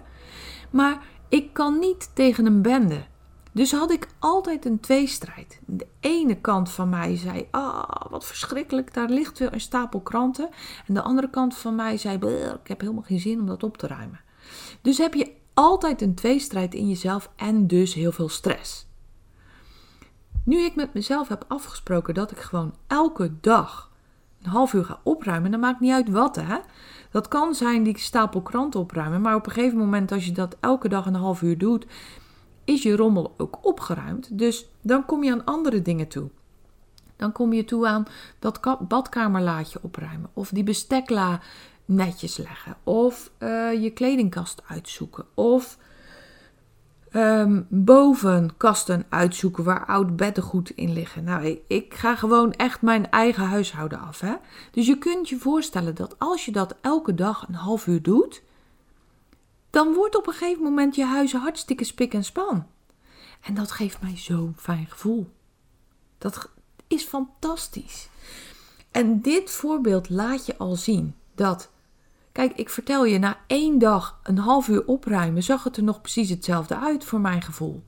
Maar 0.70 1.02
ik 1.30 1.54
kan 1.54 1.80
niet 1.80 2.10
tegen 2.14 2.46
een 2.46 2.62
bende. 2.62 3.06
Dus 3.52 3.72
had 3.72 3.92
ik 3.92 4.08
altijd 4.20 4.66
een 4.66 4.80
tweestrijd. 4.80 5.60
De 5.66 5.88
ene 6.00 6.36
kant 6.36 6.72
van 6.72 6.90
mij 6.90 7.18
zei: 7.18 7.48
Ah, 7.52 7.90
wat 8.10 8.26
verschrikkelijk, 8.26 8.94
daar 8.94 9.10
ligt 9.10 9.40
weer 9.40 9.54
een 9.54 9.62
stapel 9.62 10.00
kranten. 10.00 10.50
En 10.88 10.94
de 10.94 11.02
andere 11.02 11.30
kant 11.30 11.56
van 11.56 11.76
mij 11.76 11.98
zei: 11.98 12.16
Ik 12.62 12.68
heb 12.68 12.82
helemaal 12.82 13.04
geen 13.04 13.20
zin 13.20 13.40
om 13.40 13.46
dat 13.46 13.64
op 13.64 13.78
te 13.78 13.88
ruimen. 13.88 14.22
Dus 14.82 14.98
heb 14.98 15.14
je 15.14 15.32
altijd 15.60 16.02
een 16.02 16.16
tweestrijd 16.16 16.74
in 16.74 16.88
jezelf 16.88 17.30
en 17.36 17.68
dus 17.68 17.94
heel 17.94 18.12
veel 18.12 18.30
stress. 18.30 18.88
Nu 20.44 20.60
ik 20.60 20.76
met 20.76 20.94
mezelf 20.94 21.28
heb 21.28 21.46
afgesproken 21.48 22.14
dat 22.14 22.32
ik 22.32 22.38
gewoon 22.38 22.76
elke 22.88 23.40
dag 23.42 23.92
een 24.42 24.50
half 24.50 24.74
uur 24.74 24.86
ga 24.86 25.00
opruimen, 25.04 25.52
dan 25.52 25.60
maakt 25.60 25.80
niet 25.80 25.92
uit 25.92 26.10
wat 26.10 26.36
hè. 26.36 26.58
Dat 27.12 27.28
kan 27.28 27.56
zijn 27.56 27.84
die 27.84 27.98
stapel 27.98 28.42
kranten 28.42 28.80
opruimen, 28.80 29.22
maar 29.22 29.36
op 29.36 29.46
een 29.46 29.52
gegeven 29.52 29.78
moment 29.78 30.12
als 30.12 30.26
je 30.26 30.32
dat 30.32 30.58
elke 30.60 30.90
dag 30.90 31.06
een 31.06 31.16
half 31.16 31.42
uur 31.42 31.58
doet, 31.58 31.86
is 32.64 32.84
je 32.84 32.96
rommel 32.96 33.34
ook 33.38 33.66
opgeruimd. 33.66 34.38
Dus 34.38 34.70
dan 34.82 35.06
kom 35.06 35.24
je 35.24 35.32
aan 35.32 35.46
andere 35.46 35.82
dingen 35.82 36.08
toe. 36.08 36.30
Dan 37.16 37.32
kom 37.32 37.54
je 37.54 37.66
toe 37.66 37.88
aan 37.88 38.06
dat 38.40 38.60
badkamerlaadje 38.88 39.80
opruimen 39.82 40.30
of 40.34 40.50
die 40.50 40.64
bestekla 40.64 41.40
netjes 41.90 42.38
leggen 42.38 42.78
of 42.84 43.32
uh, 43.40 43.84
je 43.84 43.90
kledingkast 43.90 44.62
uitzoeken 44.68 45.26
of 45.34 45.78
um, 47.14 47.68
boven 47.70 48.58
kasten 48.58 49.06
uitzoeken 49.10 49.64
waar 49.64 49.86
oud 49.86 50.16
beddengoed 50.16 50.70
in 50.70 50.94
liggen. 50.94 51.24
Nou, 51.24 51.46
ik, 51.46 51.62
ik, 51.68 51.94
ga 51.94 52.16
gewoon 52.16 52.54
echt 52.54 52.82
mijn 52.82 53.12
eigen 53.12 53.44
huishouden 53.44 54.00
af. 54.00 54.20
Hè? 54.20 54.36
Dus 54.72 54.88
je 54.88 54.98
kunt 54.98 55.30
je 55.30 55.38
voorstellen 55.38 55.96
dat 55.96 56.16
als 56.20 56.46
je 56.46 56.52
dat 56.52 56.76
elke 56.82 57.14
dag 57.14 57.48
een 57.48 57.56
half 57.56 57.88
uur 57.88 58.02
doet, 58.02 58.42
dan 59.70 59.94
wordt 59.94 60.16
op 60.16 60.28
een 60.28 60.34
gegeven 60.34 60.64
moment 60.64 60.96
je 60.96 61.06
huis 61.06 61.34
hartstikke 61.34 61.84
spik 61.84 62.14
en 62.14 62.24
span. 62.24 62.66
En 63.42 63.54
dat 63.54 63.72
geeft 63.72 64.02
mij 64.02 64.18
zo'n 64.18 64.54
fijn 64.58 64.86
gevoel. 64.90 65.30
Dat 66.18 66.50
is 66.88 67.04
fantastisch. 67.04 68.10
En 68.92 69.22
dit 69.22 69.52
voorbeeld 69.52 70.10
laat 70.10 70.46
je 70.46 70.58
al 70.58 70.76
zien 70.76 71.16
dat. 71.36 71.70
Kijk, 72.40 72.54
ik 72.56 72.70
vertel 72.70 73.06
je, 73.06 73.20
na 73.20 73.38
één 73.48 73.80
dag 73.80 74.20
een 74.24 74.38
half 74.38 74.68
uur 74.68 74.86
opruimen 74.86 75.44
zag 75.44 75.64
het 75.64 75.78
er 75.78 75.84
nog 75.84 76.02
precies 76.02 76.30
hetzelfde 76.30 76.78
uit 76.78 77.04
voor 77.04 77.20
mijn 77.20 77.42
gevoel. 77.42 77.84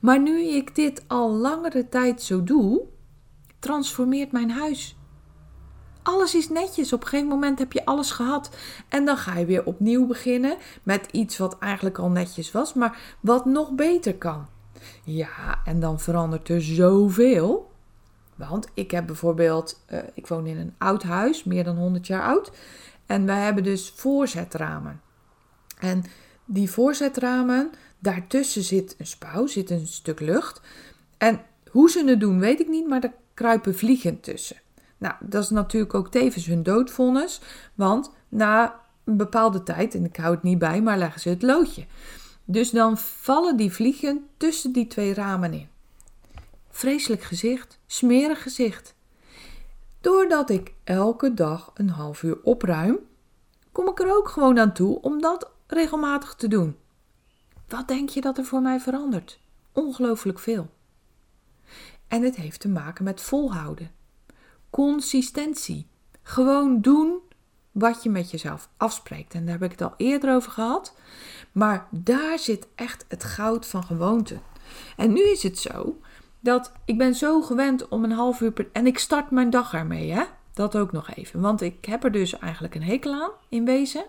Maar 0.00 0.20
nu 0.20 0.42
ik 0.42 0.74
dit 0.74 1.04
al 1.06 1.30
langere 1.30 1.88
tijd 1.88 2.22
zo 2.22 2.42
doe, 2.42 2.82
transformeert 3.58 4.32
mijn 4.32 4.50
huis 4.50 4.96
alles 6.02 6.34
is 6.34 6.48
netjes. 6.48 6.92
Op 6.92 7.02
een 7.02 7.08
gegeven 7.08 7.30
moment 7.30 7.58
heb 7.58 7.72
je 7.72 7.84
alles 7.84 8.10
gehad. 8.10 8.56
En 8.88 9.04
dan 9.04 9.16
ga 9.16 9.38
je 9.38 9.46
weer 9.46 9.64
opnieuw 9.64 10.06
beginnen 10.06 10.56
met 10.82 11.08
iets 11.10 11.38
wat 11.38 11.58
eigenlijk 11.58 11.98
al 11.98 12.10
netjes 12.10 12.52
was, 12.52 12.74
maar 12.74 13.16
wat 13.20 13.44
nog 13.44 13.72
beter 13.72 14.14
kan. 14.14 14.46
Ja, 15.04 15.60
en 15.64 15.80
dan 15.80 16.00
verandert 16.00 16.48
er 16.48 16.62
zoveel. 16.62 17.70
Want 18.34 18.68
ik 18.74 18.90
heb 18.90 19.06
bijvoorbeeld, 19.06 19.84
uh, 19.92 19.98
ik 20.14 20.26
woon 20.26 20.46
in 20.46 20.58
een 20.58 20.74
oud 20.78 21.02
huis, 21.02 21.44
meer 21.44 21.64
dan 21.64 21.76
100 21.76 22.06
jaar 22.06 22.22
oud. 22.22 22.52
En 23.06 23.26
wij 23.26 23.40
hebben 23.40 23.64
dus 23.64 23.92
voorzetramen. 23.96 25.00
En 25.78 26.04
die 26.44 26.70
voorzetramen, 26.70 27.70
daartussen 27.98 28.62
zit 28.62 28.94
een 28.98 29.06
spouw, 29.06 29.46
zit 29.46 29.70
een 29.70 29.86
stuk 29.86 30.20
lucht. 30.20 30.60
En 31.18 31.40
hoe 31.70 31.90
ze 31.90 32.04
het 32.04 32.20
doen, 32.20 32.38
weet 32.38 32.60
ik 32.60 32.68
niet, 32.68 32.88
maar 32.88 33.02
er 33.02 33.12
kruipen 33.34 33.74
vliegen 33.74 34.20
tussen. 34.20 34.56
Nou, 34.98 35.14
dat 35.20 35.42
is 35.42 35.50
natuurlijk 35.50 35.94
ook 35.94 36.10
tevens 36.10 36.46
hun 36.46 36.62
doodvonnis, 36.62 37.40
want 37.74 38.10
na 38.28 38.80
een 39.04 39.16
bepaalde 39.16 39.62
tijd, 39.62 39.94
en 39.94 40.04
ik 40.04 40.16
hou 40.16 40.34
het 40.34 40.42
niet 40.42 40.58
bij, 40.58 40.82
maar 40.82 40.98
leggen 40.98 41.20
ze 41.20 41.28
het 41.28 41.42
loodje. 41.42 41.86
Dus 42.44 42.70
dan 42.70 42.98
vallen 42.98 43.56
die 43.56 43.72
vliegen 43.72 44.26
tussen 44.36 44.72
die 44.72 44.86
twee 44.86 45.14
ramen 45.14 45.52
in. 45.52 45.68
Vreselijk 46.70 47.22
gezicht, 47.22 47.78
smerig 47.86 48.42
gezicht. 48.42 48.94
Doordat 50.02 50.50
ik 50.50 50.74
elke 50.84 51.34
dag 51.34 51.70
een 51.74 51.88
half 51.88 52.22
uur 52.22 52.38
opruim, 52.42 52.98
kom 53.72 53.88
ik 53.88 54.00
er 54.00 54.16
ook 54.16 54.28
gewoon 54.28 54.58
aan 54.58 54.72
toe 54.72 55.00
om 55.00 55.20
dat 55.20 55.50
regelmatig 55.66 56.34
te 56.34 56.48
doen. 56.48 56.76
Wat 57.68 57.88
denk 57.88 58.08
je 58.08 58.20
dat 58.20 58.38
er 58.38 58.44
voor 58.44 58.62
mij 58.62 58.80
verandert? 58.80 59.40
Ongelooflijk 59.72 60.38
veel. 60.38 60.70
En 62.08 62.22
het 62.22 62.36
heeft 62.36 62.60
te 62.60 62.68
maken 62.68 63.04
met 63.04 63.20
volhouden 63.20 63.90
consistentie. 64.72 65.86
Gewoon 66.22 66.80
doen 66.80 67.18
wat 67.72 68.02
je 68.02 68.10
met 68.10 68.30
jezelf 68.30 68.68
afspreekt. 68.76 69.34
En 69.34 69.44
daar 69.44 69.54
heb 69.54 69.62
ik 69.62 69.70
het 69.70 69.82
al 69.82 69.94
eerder 69.96 70.34
over 70.34 70.52
gehad. 70.52 70.96
Maar 71.52 71.88
daar 71.90 72.38
zit 72.38 72.68
echt 72.74 73.04
het 73.08 73.24
goud 73.24 73.66
van 73.66 73.84
gewoonte. 73.84 74.38
En 74.96 75.12
nu 75.12 75.22
is 75.22 75.42
het 75.42 75.58
zo 75.58 76.00
dat 76.42 76.72
ik 76.84 76.98
ben 76.98 77.14
zo 77.14 77.40
gewend 77.40 77.88
om 77.88 78.04
een 78.04 78.12
half 78.12 78.40
uur 78.40 78.52
per... 78.52 78.68
En 78.72 78.86
ik 78.86 78.98
start 78.98 79.30
mijn 79.30 79.50
dag 79.50 79.72
ermee, 79.72 80.12
hè. 80.12 80.24
Dat 80.54 80.76
ook 80.76 80.92
nog 80.92 81.14
even. 81.14 81.40
Want 81.40 81.60
ik 81.60 81.84
heb 81.84 82.04
er 82.04 82.12
dus 82.12 82.38
eigenlijk 82.38 82.74
een 82.74 82.82
hekel 82.82 83.12
aan, 83.12 83.30
in 83.48 83.64
wezen. 83.64 84.04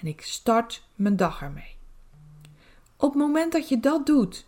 En 0.00 0.06
ik 0.06 0.22
start 0.22 0.82
mijn 0.94 1.16
dag 1.16 1.42
ermee. 1.42 1.76
Op 2.96 3.10
het 3.10 3.18
moment 3.18 3.52
dat 3.52 3.68
je 3.68 3.80
dat 3.80 4.06
doet, 4.06 4.46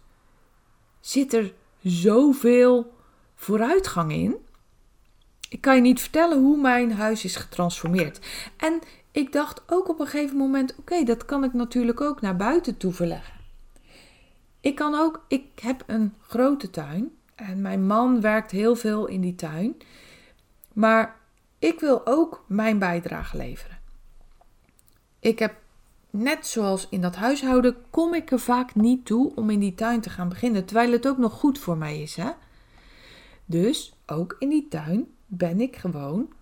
zit 1.00 1.32
er 1.32 1.52
zoveel 1.82 2.94
vooruitgang 3.34 4.12
in. 4.12 4.36
Ik 5.48 5.60
kan 5.60 5.74
je 5.74 5.80
niet 5.80 6.00
vertellen 6.00 6.40
hoe 6.40 6.60
mijn 6.60 6.92
huis 6.92 7.24
is 7.24 7.36
getransformeerd. 7.36 8.20
En 8.56 8.80
ik 9.10 9.32
dacht 9.32 9.62
ook 9.66 9.88
op 9.88 10.00
een 10.00 10.06
gegeven 10.06 10.36
moment: 10.36 10.74
oké, 10.78 11.04
dat 11.04 11.24
kan 11.24 11.44
ik 11.44 11.52
natuurlijk 11.52 12.00
ook 12.00 12.20
naar 12.20 12.36
buiten 12.36 12.76
toe 12.76 12.92
verleggen. 12.92 13.34
Ik 14.60 14.74
kan 14.74 14.94
ook, 14.94 15.24
ik 15.28 15.44
heb 15.60 15.84
een 15.86 16.14
grote 16.20 16.70
tuin 16.70 17.12
en 17.42 17.60
mijn 17.60 17.86
man 17.86 18.20
werkt 18.20 18.50
heel 18.50 18.76
veel 18.76 19.06
in 19.06 19.20
die 19.20 19.34
tuin. 19.34 19.76
Maar 20.72 21.16
ik 21.58 21.80
wil 21.80 22.06
ook 22.06 22.44
mijn 22.46 22.78
bijdrage 22.78 23.36
leveren. 23.36 23.78
Ik 25.18 25.38
heb, 25.38 25.54
net 26.10 26.46
zoals 26.46 26.88
in 26.88 27.00
dat 27.00 27.16
huishouden, 27.16 27.76
kom 27.90 28.14
ik 28.14 28.30
er 28.30 28.40
vaak 28.40 28.74
niet 28.74 29.06
toe 29.06 29.34
om 29.34 29.50
in 29.50 29.58
die 29.58 29.74
tuin 29.74 30.00
te 30.00 30.10
gaan 30.10 30.28
beginnen, 30.28 30.64
terwijl 30.64 30.92
het 30.92 31.08
ook 31.08 31.18
nog 31.18 31.32
goed 31.32 31.58
voor 31.58 31.76
mij 31.76 32.02
is. 32.02 32.16
Hè? 32.16 32.30
Dus 33.44 33.96
ook 34.06 34.36
in 34.38 34.48
die 34.48 34.68
tuin 34.68 35.06
ben 35.26 35.60
ik 35.60 35.76
gewoon 35.76 36.32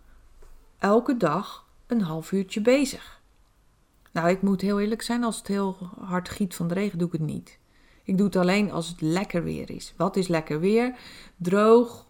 elke 0.78 1.16
dag 1.16 1.68
een 1.86 2.00
half 2.00 2.32
uurtje 2.32 2.60
bezig. 2.60 3.20
Nou, 4.12 4.28
ik 4.28 4.42
moet 4.42 4.60
heel 4.60 4.80
eerlijk 4.80 5.02
zijn, 5.02 5.24
als 5.24 5.36
het 5.36 5.46
heel 5.46 5.76
hard 6.00 6.28
giet 6.28 6.54
van 6.54 6.68
de 6.68 6.74
regen, 6.74 6.98
doe 6.98 7.06
ik 7.06 7.12
het 7.12 7.22
niet. 7.22 7.59
Ik 8.10 8.16
doe 8.16 8.26
het 8.26 8.36
alleen 8.36 8.72
als 8.72 8.88
het 8.88 9.00
lekker 9.00 9.44
weer 9.44 9.70
is. 9.70 9.94
Wat 9.96 10.16
is 10.16 10.28
lekker 10.28 10.60
weer? 10.60 10.98
Droog 11.36 12.06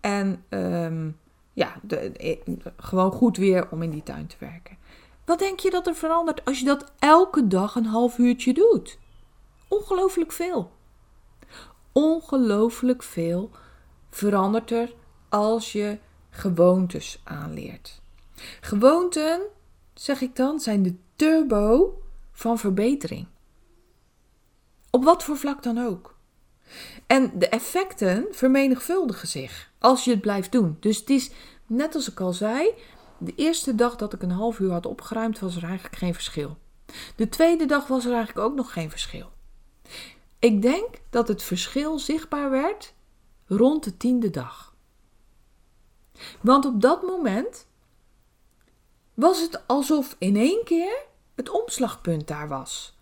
en 0.00 0.44
ehm, 0.48 1.10
ja, 1.52 1.74
eh, 2.16 2.36
gewoon 2.76 3.12
goed 3.12 3.36
weer 3.36 3.70
om 3.70 3.82
in 3.82 3.90
die 3.90 4.02
tuin 4.02 4.26
te 4.26 4.36
werken. 4.38 4.76
Wat 5.24 5.38
denk 5.38 5.60
je 5.60 5.70
dat 5.70 5.86
er 5.86 5.94
verandert 5.94 6.44
als 6.44 6.58
je 6.58 6.64
dat 6.64 6.92
elke 6.98 7.46
dag 7.46 7.74
een 7.74 7.86
half 7.86 8.18
uurtje 8.18 8.54
doet? 8.54 8.98
Ongelooflijk 9.68 10.32
veel. 10.32 10.70
Ongelooflijk 11.92 13.02
veel 13.02 13.50
verandert 14.10 14.70
er 14.70 14.94
als 15.28 15.72
je 15.72 15.98
gewoontes 16.30 17.20
aanleert. 17.24 18.00
Gewoonten, 18.60 19.40
zeg 19.94 20.20
ik 20.20 20.36
dan, 20.36 20.60
zijn 20.60 20.82
de 20.82 20.94
turbo 21.16 21.98
van 22.32 22.58
verbetering. 22.58 23.26
Op 24.94 25.04
wat 25.04 25.22
voor 25.24 25.36
vlak 25.36 25.62
dan 25.62 25.78
ook. 25.78 26.14
En 27.06 27.38
de 27.38 27.48
effecten 27.48 28.26
vermenigvuldigen 28.30 29.28
zich 29.28 29.70
als 29.78 30.04
je 30.04 30.10
het 30.10 30.20
blijft 30.20 30.52
doen. 30.52 30.76
Dus 30.80 30.98
het 30.98 31.10
is, 31.10 31.30
net 31.66 31.94
als 31.94 32.10
ik 32.10 32.20
al 32.20 32.32
zei, 32.32 32.70
de 33.18 33.34
eerste 33.36 33.74
dag 33.74 33.96
dat 33.96 34.12
ik 34.12 34.22
een 34.22 34.30
half 34.30 34.58
uur 34.58 34.70
had 34.70 34.86
opgeruimd, 34.86 35.38
was 35.38 35.56
er 35.56 35.64
eigenlijk 35.64 35.96
geen 35.96 36.14
verschil. 36.14 36.56
De 37.16 37.28
tweede 37.28 37.66
dag 37.66 37.86
was 37.86 38.04
er 38.04 38.12
eigenlijk 38.12 38.46
ook 38.46 38.54
nog 38.54 38.72
geen 38.72 38.90
verschil. 38.90 39.30
Ik 40.38 40.62
denk 40.62 40.88
dat 41.10 41.28
het 41.28 41.42
verschil 41.42 41.98
zichtbaar 41.98 42.50
werd 42.50 42.94
rond 43.46 43.84
de 43.84 43.96
tiende 43.96 44.30
dag. 44.30 44.74
Want 46.40 46.64
op 46.64 46.80
dat 46.80 47.02
moment 47.02 47.66
was 49.14 49.40
het 49.40 49.66
alsof 49.66 50.16
in 50.18 50.36
één 50.36 50.64
keer 50.64 51.04
het 51.34 51.50
omslagpunt 51.50 52.28
daar 52.28 52.48
was. 52.48 52.96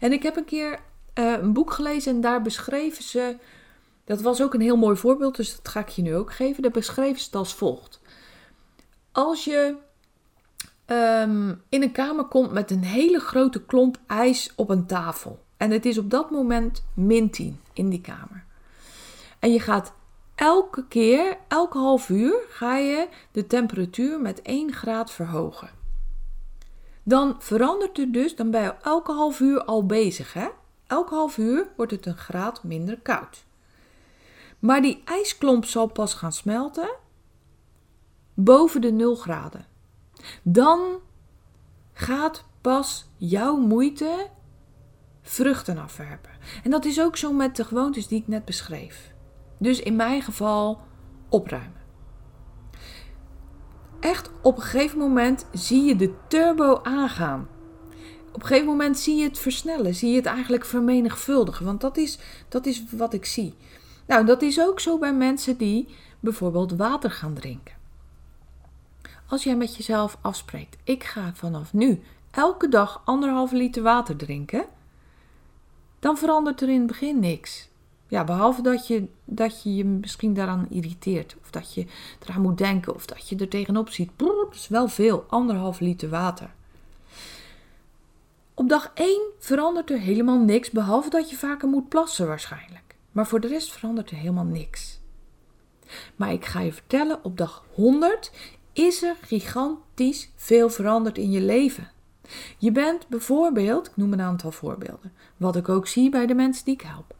En 0.00 0.12
ik 0.12 0.22
heb 0.22 0.36
een 0.36 0.44
keer 0.44 0.80
uh, 1.18 1.32
een 1.32 1.52
boek 1.52 1.72
gelezen 1.72 2.14
en 2.14 2.20
daar 2.20 2.42
beschreven 2.42 3.04
ze. 3.04 3.36
Dat 4.04 4.20
was 4.20 4.42
ook 4.42 4.54
een 4.54 4.60
heel 4.60 4.76
mooi 4.76 4.96
voorbeeld, 4.96 5.36
dus 5.36 5.56
dat 5.56 5.68
ga 5.68 5.80
ik 5.80 5.88
je 5.88 6.02
nu 6.02 6.16
ook 6.16 6.32
geven. 6.32 6.62
Daar 6.62 6.70
beschreven 6.70 7.18
ze 7.18 7.26
het 7.26 7.34
als 7.34 7.54
volgt. 7.54 8.00
Als 9.12 9.44
je 9.44 9.74
um, 10.86 11.62
in 11.68 11.82
een 11.82 11.92
kamer 11.92 12.24
komt 12.24 12.52
met 12.52 12.70
een 12.70 12.84
hele 12.84 13.18
grote 13.18 13.64
klomp 13.64 13.98
ijs 14.06 14.52
op 14.56 14.70
een 14.70 14.86
tafel. 14.86 15.44
En 15.56 15.70
het 15.70 15.86
is 15.86 15.98
op 15.98 16.10
dat 16.10 16.30
moment 16.30 16.84
min 16.94 17.30
10 17.30 17.60
in 17.72 17.88
die 17.88 18.00
kamer. 18.00 18.44
En 19.38 19.52
je 19.52 19.60
gaat 19.60 19.92
elke 20.34 20.84
keer, 20.88 21.36
elke 21.48 21.78
half 21.78 22.08
uur, 22.08 22.34
ga 22.48 22.76
je 22.76 23.08
de 23.32 23.46
temperatuur 23.46 24.20
met 24.20 24.42
1 24.42 24.72
graad 24.72 25.10
verhogen. 25.10 25.70
Dan 27.02 27.36
verandert 27.38 27.96
het 27.96 28.12
dus, 28.12 28.36
dan 28.36 28.50
ben 28.50 28.62
je 28.62 28.74
elke 28.82 29.12
half 29.12 29.40
uur 29.40 29.64
al 29.64 29.86
bezig. 29.86 30.32
Hè? 30.32 30.48
Elke 30.88 31.14
half 31.14 31.38
uur 31.38 31.68
wordt 31.76 31.92
het 31.92 32.06
een 32.06 32.16
graad 32.16 32.64
minder 32.64 33.00
koud. 33.00 33.44
Maar 34.58 34.82
die 34.82 35.02
ijsklomp 35.04 35.64
zal 35.64 35.86
pas 35.86 36.14
gaan 36.14 36.32
smelten 36.32 36.90
boven 38.34 38.80
de 38.80 38.90
0 38.90 39.14
graden. 39.14 39.66
Dan 40.42 41.00
gaat 41.92 42.44
pas 42.60 43.10
jouw 43.16 43.56
moeite 43.56 44.30
vruchten 45.22 45.78
afwerpen. 45.78 46.30
En 46.62 46.70
dat 46.70 46.84
is 46.84 47.00
ook 47.00 47.16
zo 47.16 47.32
met 47.32 47.56
de 47.56 47.64
gewoontes 47.64 48.06
die 48.06 48.20
ik 48.20 48.28
net 48.28 48.44
beschreef. 48.44 49.14
Dus 49.58 49.80
in 49.80 49.96
mijn 49.96 50.22
geval 50.22 50.80
opruimen. 51.28 51.82
Echt 54.00 54.30
op 54.42 54.56
een 54.56 54.62
gegeven 54.62 54.98
moment 54.98 55.46
zie 55.52 55.84
je 55.84 55.96
de 55.96 56.14
turbo 56.28 56.80
aangaan. 56.82 57.48
Op 58.32 58.40
een 58.40 58.46
gegeven 58.46 58.66
moment 58.66 58.98
zie 58.98 59.16
je 59.16 59.24
het 59.24 59.38
versnellen, 59.38 59.94
zie 59.94 60.10
je 60.10 60.16
het 60.16 60.26
eigenlijk 60.26 60.64
vermenigvuldigen, 60.64 61.64
want 61.64 61.80
dat 61.80 61.96
is, 61.96 62.18
dat 62.48 62.66
is 62.66 62.84
wat 62.90 63.12
ik 63.12 63.24
zie. 63.24 63.54
Nou, 64.06 64.26
dat 64.26 64.42
is 64.42 64.60
ook 64.60 64.80
zo 64.80 64.98
bij 64.98 65.14
mensen 65.14 65.56
die 65.56 65.88
bijvoorbeeld 66.20 66.72
water 66.72 67.10
gaan 67.10 67.34
drinken. 67.34 67.74
Als 69.28 69.44
jij 69.44 69.56
met 69.56 69.76
jezelf 69.76 70.18
afspreekt, 70.20 70.76
ik 70.84 71.04
ga 71.04 71.32
vanaf 71.34 71.72
nu 71.72 72.02
elke 72.30 72.68
dag 72.68 73.02
anderhalve 73.04 73.56
liter 73.56 73.82
water 73.82 74.16
drinken, 74.16 74.64
dan 75.98 76.16
verandert 76.18 76.60
er 76.60 76.68
in 76.68 76.78
het 76.78 76.86
begin 76.86 77.20
niks. 77.20 77.68
Ja, 78.08 78.24
behalve 78.24 78.62
dat 78.62 78.86
je, 78.86 79.06
dat 79.24 79.62
je 79.62 79.74
je 79.74 79.84
misschien 79.84 80.34
daaraan 80.34 80.66
irriteert. 80.70 81.36
Of 81.42 81.50
dat 81.50 81.74
je 81.74 81.86
eraan 82.22 82.42
moet 82.42 82.58
denken. 82.58 82.94
Of 82.94 83.06
dat 83.06 83.28
je 83.28 83.36
er 83.36 83.48
tegenop 83.48 83.88
ziet. 83.88 84.10
dat 84.16 84.54
is 84.54 84.68
wel 84.68 84.88
veel. 84.88 85.24
Anderhalve 85.28 85.84
liter 85.84 86.08
water. 86.08 86.50
Op 88.58 88.68
dag 88.68 88.90
1 88.94 89.20
verandert 89.38 89.90
er 89.90 89.98
helemaal 89.98 90.38
niks. 90.38 90.70
Behalve 90.70 91.10
dat 91.10 91.30
je 91.30 91.36
vaker 91.36 91.68
moet 91.68 91.88
plassen 91.88 92.26
waarschijnlijk. 92.26 92.96
Maar 93.12 93.26
voor 93.26 93.40
de 93.40 93.46
rest 93.46 93.72
verandert 93.72 94.10
er 94.10 94.16
helemaal 94.16 94.44
niks. 94.44 95.00
Maar 96.16 96.32
ik 96.32 96.44
ga 96.44 96.60
je 96.60 96.72
vertellen, 96.72 97.24
op 97.24 97.36
dag 97.36 97.64
100 97.74 98.32
is 98.72 99.02
er 99.02 99.16
gigantisch 99.20 100.30
veel 100.36 100.70
veranderd 100.70 101.18
in 101.18 101.30
je 101.30 101.40
leven. 101.40 101.90
Je 102.58 102.72
bent 102.72 103.08
bijvoorbeeld, 103.08 103.86
ik 103.86 103.96
noem 103.96 104.12
een 104.12 104.20
aantal 104.20 104.50
voorbeelden, 104.50 105.12
wat 105.36 105.56
ik 105.56 105.68
ook 105.68 105.86
zie 105.86 106.10
bij 106.10 106.26
de 106.26 106.34
mensen 106.34 106.64
die 106.64 106.74
ik 106.74 106.80
help. 106.80 107.14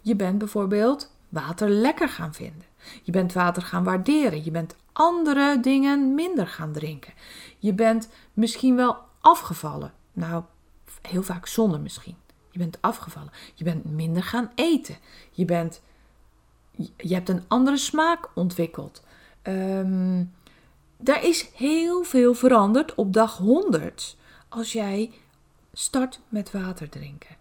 Je 0.00 0.16
bent 0.16 0.38
bijvoorbeeld 0.38 1.14
water 1.28 1.68
lekker 1.68 2.08
gaan 2.08 2.34
vinden. 2.34 2.66
Je 3.02 3.12
bent 3.12 3.32
water 3.32 3.62
gaan 3.62 3.84
waarderen. 3.84 4.44
Je 4.44 4.50
bent 4.50 4.76
andere 4.92 5.60
dingen 5.60 6.14
minder 6.14 6.46
gaan 6.46 6.72
drinken. 6.72 7.12
Je 7.58 7.74
bent 7.74 8.08
misschien 8.32 8.76
wel 8.76 8.96
afgevallen. 9.20 9.96
Nou, 10.12 10.42
heel 11.02 11.22
vaak 11.22 11.46
zonder 11.46 11.80
misschien. 11.80 12.16
Je 12.50 12.58
bent 12.58 12.78
afgevallen. 12.80 13.32
Je 13.54 13.64
bent 13.64 13.84
minder 13.84 14.22
gaan 14.22 14.50
eten. 14.54 14.96
Je, 15.30 15.44
bent, 15.44 15.82
je 16.96 17.14
hebt 17.14 17.28
een 17.28 17.44
andere 17.48 17.76
smaak 17.76 18.28
ontwikkeld. 18.34 19.02
Um, 19.42 20.32
daar 20.96 21.24
is 21.24 21.50
heel 21.54 22.02
veel 22.02 22.34
veranderd 22.34 22.94
op 22.94 23.12
dag 23.12 23.36
100 23.36 24.16
als 24.48 24.72
jij 24.72 25.10
start 25.72 26.20
met 26.28 26.50
water 26.50 26.88
drinken. 26.88 27.36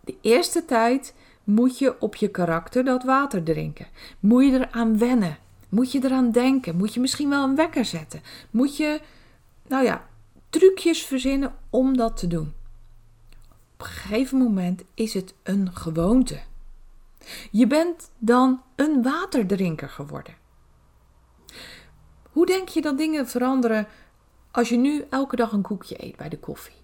De 0.00 0.16
eerste 0.20 0.64
tijd 0.64 1.14
moet 1.44 1.78
je 1.78 2.00
op 2.00 2.14
je 2.14 2.28
karakter 2.28 2.84
dat 2.84 3.04
water 3.04 3.42
drinken. 3.42 3.86
Moet 4.20 4.44
je 4.44 4.52
eraan 4.52 4.98
wennen. 4.98 5.38
Moet 5.68 5.92
je 5.92 6.04
eraan 6.04 6.30
denken. 6.30 6.76
Moet 6.76 6.94
je 6.94 7.00
misschien 7.00 7.28
wel 7.28 7.44
een 7.44 7.56
wekker 7.56 7.84
zetten. 7.84 8.22
Moet 8.50 8.76
je, 8.76 9.00
nou 9.66 9.84
ja, 9.84 10.06
trucjes 10.52 11.02
verzinnen 11.02 11.54
om 11.70 11.96
dat 11.96 12.16
te 12.16 12.26
doen. 12.26 12.52
Op 13.74 13.80
een 13.80 13.86
gegeven 13.86 14.38
moment 14.38 14.82
is 14.94 15.14
het 15.14 15.34
een 15.42 15.76
gewoonte. 15.76 16.40
Je 17.50 17.66
bent 17.66 18.10
dan 18.18 18.62
een 18.76 19.02
waterdrinker 19.02 19.88
geworden. 19.88 20.34
Hoe 22.22 22.46
denk 22.46 22.68
je 22.68 22.80
dat 22.80 22.98
dingen 22.98 23.28
veranderen 23.28 23.86
als 24.50 24.68
je 24.68 24.76
nu 24.76 25.04
elke 25.10 25.36
dag 25.36 25.52
een 25.52 25.62
koekje 25.62 26.04
eet 26.04 26.16
bij 26.16 26.28
de 26.28 26.38
koffie? 26.38 26.76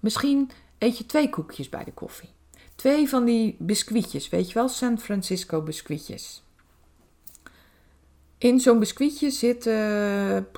Misschien 0.00 0.50
eet 0.78 0.98
je 0.98 1.06
twee 1.06 1.30
koekjes 1.30 1.68
bij 1.68 1.84
de 1.84 1.92
koffie. 1.92 2.30
Twee 2.74 3.08
van 3.08 3.24
die 3.24 3.56
biscuitjes, 3.58 4.28
weet 4.28 4.48
je 4.48 4.54
wel, 4.54 4.68
San 4.68 4.98
Francisco 4.98 5.62
biscuitjes. 5.62 6.42
In 8.38 8.60
zo'n 8.60 8.78
biscuitje 8.78 9.30
zitten, 9.30 10.48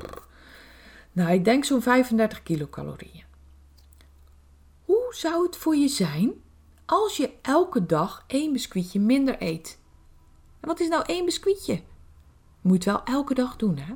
nou, 1.12 1.30
ik 1.32 1.44
denk 1.44 1.64
zo'n 1.64 1.82
35 1.82 2.42
kilocalorieën. 2.42 3.24
Hoe 4.84 5.06
zou 5.10 5.46
het 5.46 5.56
voor 5.56 5.76
je 5.76 5.88
zijn 5.88 6.32
als 6.86 7.16
je 7.16 7.32
elke 7.42 7.86
dag 7.86 8.24
één 8.26 8.52
biscuitje 8.52 9.00
minder 9.00 9.36
eet? 9.38 9.78
En 10.60 10.68
wat 10.68 10.80
is 10.80 10.88
nou 10.88 11.04
één 11.06 11.24
biscuitje? 11.24 11.82
Moet 12.60 12.84
wel 12.84 13.04
elke 13.04 13.34
dag 13.34 13.56
doen, 13.56 13.76
hè? 13.78 13.94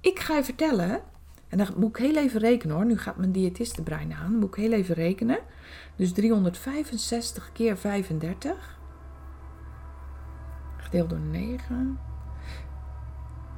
Ik 0.00 0.18
ga 0.18 0.36
je 0.36 0.44
vertellen, 0.44 1.02
en 1.48 1.58
dan 1.58 1.68
moet 1.76 1.98
ik 1.98 2.04
heel 2.04 2.16
even 2.16 2.40
rekenen 2.40 2.76
hoor. 2.76 2.84
Nu 2.84 2.98
gaat 2.98 3.16
mijn 3.16 3.32
diëtistenbrein 3.32 4.12
aan. 4.12 4.36
Moet 4.36 4.48
ik 4.48 4.54
heel 4.54 4.72
even 4.72 4.94
rekenen. 4.94 5.38
Dus 5.96 6.12
365 6.12 7.52
keer 7.52 7.76
35. 7.76 8.78
Gedeeld 10.76 11.10
door 11.10 11.18
9. 11.18 11.98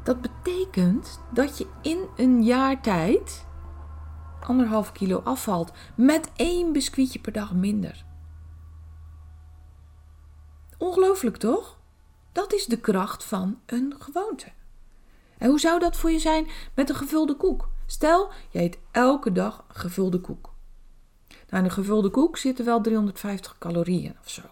Dat 0.06 0.20
betekent 0.20 1.20
dat 1.32 1.58
je 1.58 1.66
in 1.82 2.08
een 2.16 2.44
jaar 2.44 2.82
tijd 2.82 3.46
anderhalf 4.40 4.92
kilo 4.92 5.20
afvalt. 5.24 5.72
Met 5.94 6.30
één 6.36 6.72
biscuitje 6.72 7.18
per 7.18 7.32
dag 7.32 7.54
minder. 7.54 8.04
Ongelooflijk 10.78 11.36
toch? 11.36 11.78
Dat 12.32 12.52
is 12.52 12.66
de 12.66 12.80
kracht 12.80 13.24
van 13.24 13.60
een 13.66 13.94
gewoonte. 13.98 14.52
En 15.38 15.48
hoe 15.48 15.60
zou 15.60 15.78
dat 15.78 15.96
voor 15.96 16.10
je 16.10 16.18
zijn 16.18 16.46
met 16.74 16.88
een 16.88 16.96
gevulde 16.96 17.36
koek? 17.36 17.68
Stel, 17.86 18.30
je 18.50 18.58
eet 18.60 18.78
elke 18.90 19.32
dag 19.32 19.64
gevulde 19.68 20.20
koek. 20.20 20.54
Nou, 21.28 21.62
in 21.62 21.64
een 21.64 21.70
gevulde 21.70 22.10
koek 22.10 22.36
zitten 22.36 22.64
wel 22.64 22.80
350 22.80 23.58
calorieën 23.58 24.16
of 24.20 24.30
zo. 24.30 24.42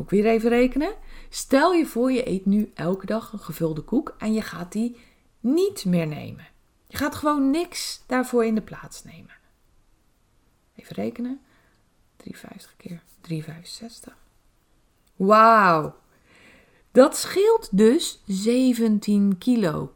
Moet 0.00 0.12
ik 0.12 0.22
weer 0.22 0.32
even 0.32 0.50
rekenen? 0.50 0.94
Stel 1.28 1.72
je 1.72 1.86
voor, 1.86 2.12
je 2.12 2.28
eet 2.28 2.46
nu 2.46 2.70
elke 2.74 3.06
dag 3.06 3.32
een 3.32 3.38
gevulde 3.38 3.80
koek 3.80 4.14
en 4.18 4.32
je 4.32 4.42
gaat 4.42 4.72
die 4.72 4.96
niet 5.40 5.84
meer 5.84 6.06
nemen. 6.06 6.46
Je 6.86 6.96
gaat 6.96 7.14
gewoon 7.14 7.50
niks 7.50 8.02
daarvoor 8.06 8.44
in 8.44 8.54
de 8.54 8.62
plaats 8.62 9.04
nemen. 9.04 9.34
Even 10.74 10.94
rekenen. 10.94 11.40
350 12.16 12.76
keer 12.76 13.02
365. 13.20 14.16
Wauw. 15.16 15.96
Dat 16.92 17.16
scheelt 17.16 17.76
dus 17.76 18.22
17 18.26 19.38
kilo. 19.38 19.92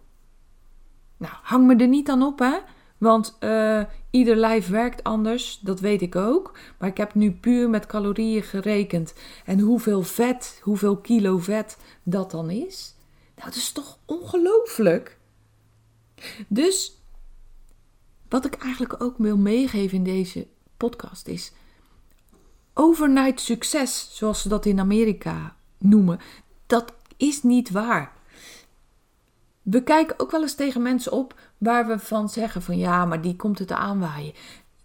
Nou, 1.16 1.34
hang 1.42 1.66
me 1.66 1.76
er 1.76 1.88
niet 1.88 2.08
aan 2.08 2.22
op, 2.22 2.38
hè? 2.38 2.58
Want 2.98 3.36
uh, 3.40 3.82
ieder 4.10 4.36
lijf 4.36 4.68
werkt 4.68 5.02
anders, 5.02 5.58
dat 5.62 5.80
weet 5.80 6.02
ik 6.02 6.16
ook. 6.16 6.58
Maar 6.78 6.88
ik 6.88 6.96
heb 6.96 7.14
nu 7.14 7.32
puur 7.32 7.70
met 7.70 7.86
calorieën 7.86 8.42
gerekend. 8.42 9.14
En 9.44 9.60
hoeveel 9.60 10.02
vet, 10.02 10.60
hoeveel 10.62 10.96
kilo 10.96 11.38
vet 11.38 11.76
dat 12.02 12.30
dan 12.30 12.50
is. 12.50 12.94
Nou, 13.36 13.48
dat 13.48 13.58
is 13.58 13.72
toch 13.72 13.98
ongelooflijk? 14.04 15.18
Dus 16.48 17.02
wat 18.28 18.44
ik 18.44 18.54
eigenlijk 18.54 19.02
ook 19.02 19.18
wil 19.18 19.36
meegeven 19.36 19.96
in 19.96 20.04
deze 20.04 20.46
podcast 20.76 21.28
is 21.28 21.52
overnight 22.74 23.40
succes, 23.40 24.08
zoals 24.12 24.42
ze 24.42 24.48
dat 24.48 24.66
in 24.66 24.80
Amerika 24.80 25.56
noemen, 25.78 26.20
dat 26.66 26.94
is 27.16 27.42
niet 27.42 27.70
waar. 27.70 28.12
We 29.64 29.82
kijken 29.82 30.18
ook 30.18 30.30
wel 30.30 30.42
eens 30.42 30.54
tegen 30.54 30.82
mensen 30.82 31.12
op 31.12 31.34
waar 31.58 31.86
we 31.86 31.98
van 31.98 32.28
zeggen 32.28 32.62
van 32.62 32.78
ja, 32.78 33.04
maar 33.04 33.20
die 33.20 33.36
komt 33.36 33.58
het 33.58 33.72
aanwaaien. 33.72 34.32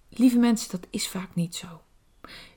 Lieve 0.10 0.38
mensen, 0.38 0.72
dat 0.72 0.88
is 0.90 1.08
vaak 1.08 1.30
niet 1.36 1.56
zo. 1.56 1.68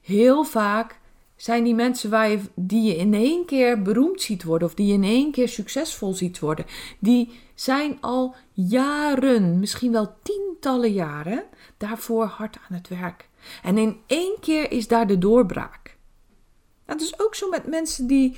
Heel 0.02 0.44
vaak 0.44 1.00
zijn 1.36 1.64
die 1.64 1.74
mensen 1.74 2.10
waar 2.10 2.30
je, 2.30 2.40
die 2.54 2.82
je 2.82 2.96
in 2.96 3.14
één 3.14 3.46
keer 3.46 3.82
beroemd 3.82 4.22
ziet 4.22 4.42
worden 4.42 4.68
of 4.68 4.74
die 4.74 4.86
je 4.86 4.92
in 4.92 5.04
één 5.04 5.30
keer 5.30 5.48
succesvol 5.48 6.12
ziet 6.12 6.38
worden, 6.38 6.66
die 6.98 7.40
zijn 7.54 7.98
al 8.00 8.34
jaren, 8.52 9.58
misschien 9.58 9.92
wel 9.92 10.14
tientallen 10.22 10.92
jaren, 10.92 11.44
daarvoor 11.76 12.24
hard 12.24 12.56
aan 12.56 12.76
het 12.76 12.88
werk. 12.88 13.28
En 13.62 13.78
in 13.78 14.00
één 14.06 14.36
keer 14.40 14.72
is 14.72 14.88
daar 14.88 15.06
de 15.06 15.18
doorbraak. 15.18 15.96
Dat 16.86 17.00
is 17.00 17.20
ook 17.20 17.34
zo 17.34 17.48
met 17.48 17.66
mensen 17.66 18.06
die 18.06 18.36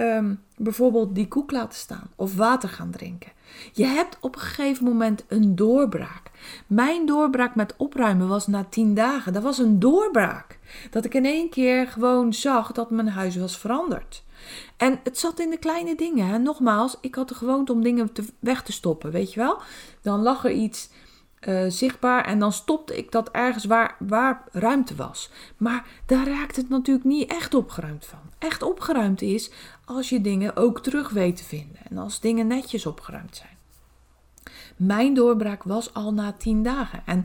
um, 0.00 0.40
bijvoorbeeld 0.56 1.14
die 1.14 1.28
koek 1.28 1.50
laten 1.50 1.78
staan 1.78 2.10
of 2.16 2.36
water 2.36 2.68
gaan 2.68 2.90
drinken. 2.90 3.32
Je 3.72 3.84
hebt 3.84 4.16
op 4.20 4.34
een 4.34 4.40
gegeven 4.40 4.84
moment 4.84 5.24
een 5.28 5.56
doorbraak. 5.56 6.30
Mijn 6.66 7.06
doorbraak 7.06 7.54
met 7.54 7.74
opruimen 7.76 8.28
was 8.28 8.46
na 8.46 8.66
tien 8.68 8.94
dagen. 8.94 9.32
Dat 9.32 9.42
was 9.42 9.58
een 9.58 9.78
doorbraak. 9.78 10.58
Dat 10.90 11.04
ik 11.04 11.14
in 11.14 11.24
één 11.24 11.50
keer 11.50 11.86
gewoon 11.86 12.32
zag 12.32 12.72
dat 12.72 12.90
mijn 12.90 13.08
huis 13.08 13.36
was 13.36 13.58
veranderd. 13.58 14.24
En 14.76 15.00
het 15.04 15.18
zat 15.18 15.40
in 15.40 15.50
de 15.50 15.58
kleine 15.58 15.94
dingen. 15.94 16.26
Hè. 16.26 16.38
Nogmaals, 16.38 16.96
ik 17.00 17.14
had 17.14 17.28
de 17.28 17.34
gewoonte 17.34 17.72
om 17.72 17.82
dingen 17.82 18.10
weg 18.38 18.62
te 18.62 18.72
stoppen, 18.72 19.10
weet 19.10 19.32
je 19.32 19.40
wel. 19.40 19.58
Dan 20.02 20.22
lag 20.22 20.44
er 20.44 20.50
iets 20.50 20.90
uh, 21.46 21.64
zichtbaar 21.68 22.24
en 22.24 22.38
dan 22.38 22.52
stopte 22.52 22.96
ik 22.96 23.12
dat 23.12 23.30
ergens 23.30 23.64
waar, 23.64 23.96
waar 23.98 24.44
ruimte 24.52 24.94
was. 24.94 25.30
Maar 25.56 25.86
daar 26.06 26.26
raakt 26.26 26.56
het 26.56 26.68
natuurlijk 26.68 27.06
niet 27.06 27.30
echt 27.30 27.54
opgeruimd 27.54 28.06
van. 28.06 28.18
Echt 28.38 28.62
opgeruimd 28.62 29.22
is 29.22 29.50
als 29.84 30.08
je 30.08 30.20
dingen 30.20 30.56
ook 30.56 30.80
terug 30.80 31.10
weet 31.10 31.36
te 31.36 31.44
vinden 31.44 31.78
en 31.90 31.98
als 31.98 32.20
dingen 32.20 32.46
netjes 32.46 32.86
opgeruimd 32.86 33.36
zijn. 33.36 33.56
Mijn 34.76 35.14
doorbraak 35.14 35.62
was 35.62 35.94
al 35.94 36.14
na 36.14 36.32
tien 36.32 36.62
dagen. 36.62 37.02
En 37.06 37.24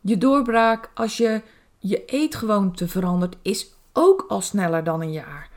je 0.00 0.18
doorbraak 0.18 0.90
als 0.94 1.16
je 1.16 1.42
je 1.78 2.04
eetgewoonte 2.04 2.88
verandert, 2.88 3.36
is 3.42 3.70
ook 3.92 4.24
al 4.28 4.40
sneller 4.40 4.84
dan 4.84 5.00
een 5.00 5.12
jaar. 5.12 5.50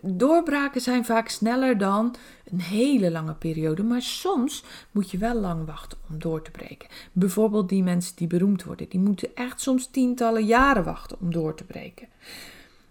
Doorbraken 0.00 0.80
zijn 0.80 1.04
vaak 1.04 1.28
sneller 1.28 1.78
dan 1.78 2.14
een 2.44 2.60
hele 2.60 3.10
lange 3.10 3.34
periode, 3.34 3.82
maar 3.82 4.02
soms 4.02 4.64
moet 4.90 5.10
je 5.10 5.18
wel 5.18 5.34
lang 5.34 5.66
wachten 5.66 5.98
om 6.10 6.18
door 6.18 6.42
te 6.42 6.50
breken. 6.50 6.88
Bijvoorbeeld 7.12 7.68
die 7.68 7.82
mensen 7.82 8.16
die 8.16 8.26
beroemd 8.26 8.64
worden, 8.64 8.88
die 8.88 9.00
moeten 9.00 9.34
echt 9.34 9.60
soms 9.60 9.86
tientallen 9.86 10.44
jaren 10.44 10.84
wachten 10.84 11.20
om 11.20 11.32
door 11.32 11.54
te 11.54 11.64
breken. 11.64 12.08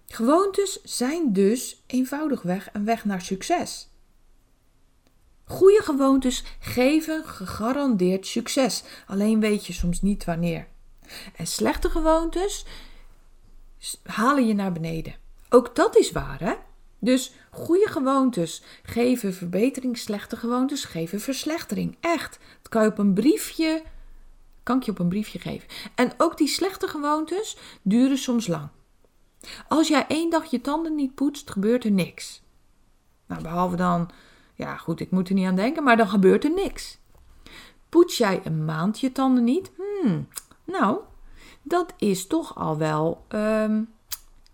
Gewoontes 0.08 0.82
zijn 0.84 1.34
dus 1.34 1.84
eenvoudigweg 1.88 2.69
een 2.73 2.86
weg 2.86 3.06
naar 3.06 3.21
succes. 3.21 3.89
Goede 5.45 5.82
gewoontes 5.84 6.43
geven 6.60 7.25
gegarandeerd 7.25 8.27
succes, 8.27 8.84
alleen 9.08 9.39
weet 9.39 9.65
je 9.65 9.73
soms 9.73 10.01
niet 10.01 10.25
wanneer. 10.25 10.67
En 11.36 11.47
slechte 11.47 11.89
gewoontes 11.89 12.65
halen 14.03 14.47
je 14.47 14.53
naar 14.53 14.71
beneden. 14.71 15.15
Ook 15.49 15.75
dat 15.75 15.97
is 15.97 16.12
waar, 16.12 16.39
hè? 16.39 16.53
Dus 17.03 17.33
goede 17.51 17.87
gewoontes 17.87 18.63
geven 18.83 19.33
verbetering, 19.33 19.97
slechte 19.97 20.37
gewoontes 20.37 20.85
geven 20.85 21.19
verslechtering. 21.19 21.97
Echt. 21.99 22.39
Dat 22.61 22.69
kan 22.69 22.83
je 22.83 22.89
op 22.89 22.97
een 22.97 23.13
briefje, 23.13 23.83
kan 24.63 24.77
ik 24.77 24.83
je 24.83 24.91
op 24.91 24.99
een 24.99 25.09
briefje 25.09 25.39
geven. 25.39 25.67
En 25.95 26.13
ook 26.17 26.37
die 26.37 26.47
slechte 26.47 26.87
gewoontes 26.87 27.57
duren 27.81 28.17
soms 28.17 28.47
lang. 28.47 28.67
Als 29.67 29.87
jij 29.87 30.05
één 30.07 30.29
dag 30.29 30.45
je 30.45 30.61
tanden 30.61 30.95
niet 30.95 31.15
poetst, 31.15 31.51
gebeurt 31.51 31.83
er 31.83 31.91
niks. 31.91 32.41
Nou, 33.27 33.41
behalve 33.41 33.75
dan, 33.75 34.09
ja 34.53 34.77
goed, 34.77 34.99
ik 34.99 35.11
moet 35.11 35.29
er 35.29 35.35
niet 35.35 35.47
aan 35.47 35.55
denken, 35.55 35.83
maar 35.83 35.97
dan 35.97 36.09
gebeurt 36.09 36.43
er 36.43 36.53
niks. 36.53 36.97
Poets 37.89 38.17
jij 38.17 38.41
een 38.43 38.65
maand 38.65 38.99
je 38.99 39.11
tanden 39.11 39.43
niet? 39.43 39.71
Hmm, 39.77 40.27
nou, 40.63 40.99
dat 41.61 41.93
is 41.97 42.27
toch 42.27 42.55
al 42.57 42.77
wel 42.77 43.25
um, 43.29 43.93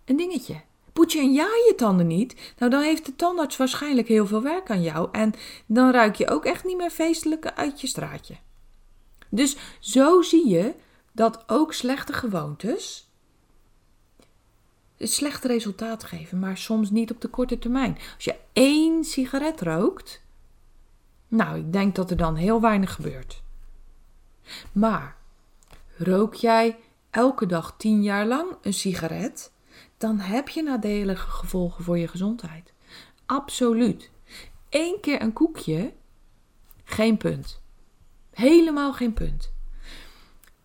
een 0.05 0.17
dingetje. 0.17 0.67
Je 1.07 1.19
een 1.19 1.33
jaar 1.33 1.45
je 1.67 1.73
tanden 1.77 2.07
niet, 2.07 2.53
nou 2.57 2.71
dan 2.71 2.81
heeft 2.81 3.05
de 3.05 3.15
tandarts 3.15 3.57
waarschijnlijk 3.57 4.07
heel 4.07 4.27
veel 4.27 4.41
werk 4.41 4.69
aan 4.69 4.81
jou 4.81 5.09
en 5.11 5.33
dan 5.65 5.91
ruik 5.91 6.15
je 6.15 6.29
ook 6.29 6.45
echt 6.45 6.65
niet 6.65 6.77
meer 6.77 6.89
feestelijk 6.89 7.45
uit 7.45 7.81
je 7.81 7.87
straatje. 7.87 8.35
Dus 9.29 9.57
zo 9.79 10.21
zie 10.21 10.47
je 10.47 10.73
dat 11.11 11.43
ook 11.47 11.73
slechte 11.73 12.13
gewoontes 12.13 13.09
een 14.97 15.07
slecht 15.07 15.43
resultaat 15.43 16.03
geven, 16.03 16.39
maar 16.39 16.57
soms 16.57 16.89
niet 16.89 17.11
op 17.11 17.21
de 17.21 17.27
korte 17.27 17.59
termijn. 17.59 17.97
Als 18.15 18.23
je 18.23 18.35
één 18.53 19.03
sigaret 19.03 19.61
rookt, 19.61 20.21
nou, 21.27 21.59
ik 21.59 21.73
denk 21.73 21.95
dat 21.95 22.11
er 22.11 22.17
dan 22.17 22.35
heel 22.35 22.61
weinig 22.61 22.93
gebeurt. 22.93 23.41
Maar 24.71 25.15
rook 25.97 26.35
jij 26.35 26.77
elke 27.09 27.45
dag 27.45 27.73
tien 27.77 28.03
jaar 28.03 28.25
lang 28.25 28.55
een 28.61 28.73
sigaret, 28.73 29.51
dan 29.99 30.19
heb 30.19 30.49
je 30.49 30.63
nadelige 30.63 31.29
gevolgen 31.29 31.83
voor 31.83 31.97
je 31.97 32.07
gezondheid. 32.07 32.73
Absoluut. 33.25 34.11
Eén 34.69 34.97
keer 35.01 35.21
een 35.21 35.33
koekje, 35.33 35.93
geen 36.83 37.17
punt. 37.17 37.61
Helemaal 38.31 38.93
geen 38.93 39.13
punt. 39.13 39.51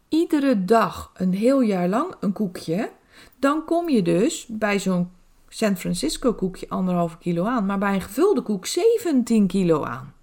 Iedere 0.09 0.65
dag 0.65 1.11
een 1.15 1.35
heel 1.35 1.61
jaar 1.61 1.89
lang 1.89 2.15
een 2.21 2.33
koekje, 2.33 2.91
dan 3.39 3.65
kom 3.65 3.89
je 3.89 4.03
dus 4.03 4.47
bij 4.47 4.79
zo'n 4.79 5.11
San 5.49 5.77
Francisco 5.77 6.35
koekje 6.35 6.69
anderhalve 6.69 7.19
kilo 7.19 7.45
aan, 7.45 7.67
maar 7.67 7.79
bij 7.79 7.95
een 7.95 8.01
gevulde 8.01 8.43
koek 8.43 8.67
17 8.67 9.47
kilo 9.47 9.85
aan. 9.85 10.15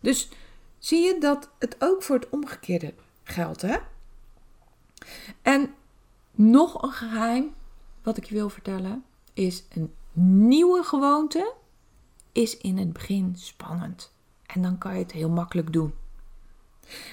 Dus 0.00 0.28
zie 0.78 1.04
je 1.04 1.18
dat 1.20 1.50
het 1.58 1.76
ook 1.78 2.02
voor 2.02 2.16
het 2.16 2.28
omgekeerde 2.30 2.94
geldt, 3.22 3.62
hè? 3.62 3.76
En 5.42 5.74
nog 6.30 6.82
een 6.82 6.92
geheim 6.92 7.54
wat 8.04 8.16
ik 8.16 8.24
je 8.24 8.34
wil 8.34 8.48
vertellen 8.48 9.04
is 9.32 9.64
een 9.68 9.94
nieuwe 10.46 10.82
gewoonte 10.82 11.54
is 12.32 12.56
in 12.56 12.78
het 12.78 12.92
begin 12.92 13.36
spannend. 13.36 14.12
En 14.46 14.62
dan 14.62 14.78
kan 14.78 14.92
je 14.92 15.02
het 15.02 15.12
heel 15.12 15.28
makkelijk 15.30 15.72
doen. 15.72 15.94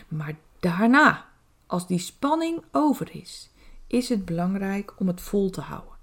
Maar 0.08 0.36
daarna, 0.60 1.26
als 1.68 1.88
die 1.88 2.00
spanning 2.00 2.64
over 2.72 3.16
is, 3.16 3.50
is 3.88 4.10
het 4.10 4.26
belangrijk 4.26 4.94
om 4.98 5.08
het 5.08 5.22
vol 5.22 5.50
te 5.50 5.62
houden. 5.62 5.94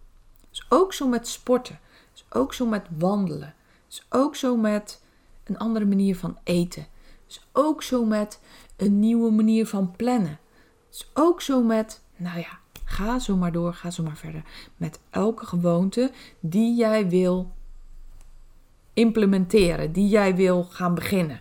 Dus 0.51 0.67
ook 0.69 0.93
zo 0.93 1.09
met 1.09 1.29
sporten, 1.29 1.81
dus 2.13 2.25
ook 2.31 2.55
zo 2.55 2.67
met 2.67 2.87
wandelen, 2.99 3.55
dus 3.87 4.07
ook 4.09 4.37
zo 4.37 4.57
met 4.57 5.03
een 5.45 5.59
andere 5.59 5.85
manier 5.85 6.17
van 6.17 6.39
eten, 6.45 6.87
dus 7.27 7.47
ook 7.53 7.83
zo 7.83 8.05
met 8.05 8.41
een 8.77 8.99
nieuwe 8.99 9.31
manier 9.31 9.67
van 9.67 9.93
plannen, 9.97 10.39
dus 10.89 11.11
ook 11.15 11.41
zo 11.41 11.63
met, 11.63 12.01
nou 12.17 12.39
ja, 12.39 12.58
ga 12.89 13.19
zo 13.19 13.37
maar 13.37 13.53
door, 13.53 13.75
ga 13.75 13.91
zo 13.91 14.03
maar 14.03 14.17
verder 14.17 14.43
met 14.77 15.01
elke 15.11 15.47
gewoonte 15.47 16.11
die 16.41 16.77
jij 16.77 17.09
wil 17.09 17.53
implementeren, 18.93 19.93
die 19.93 20.09
jij 20.09 20.37
wil 20.37 20.65
gaan 20.65 20.95
beginnen. 20.95 21.41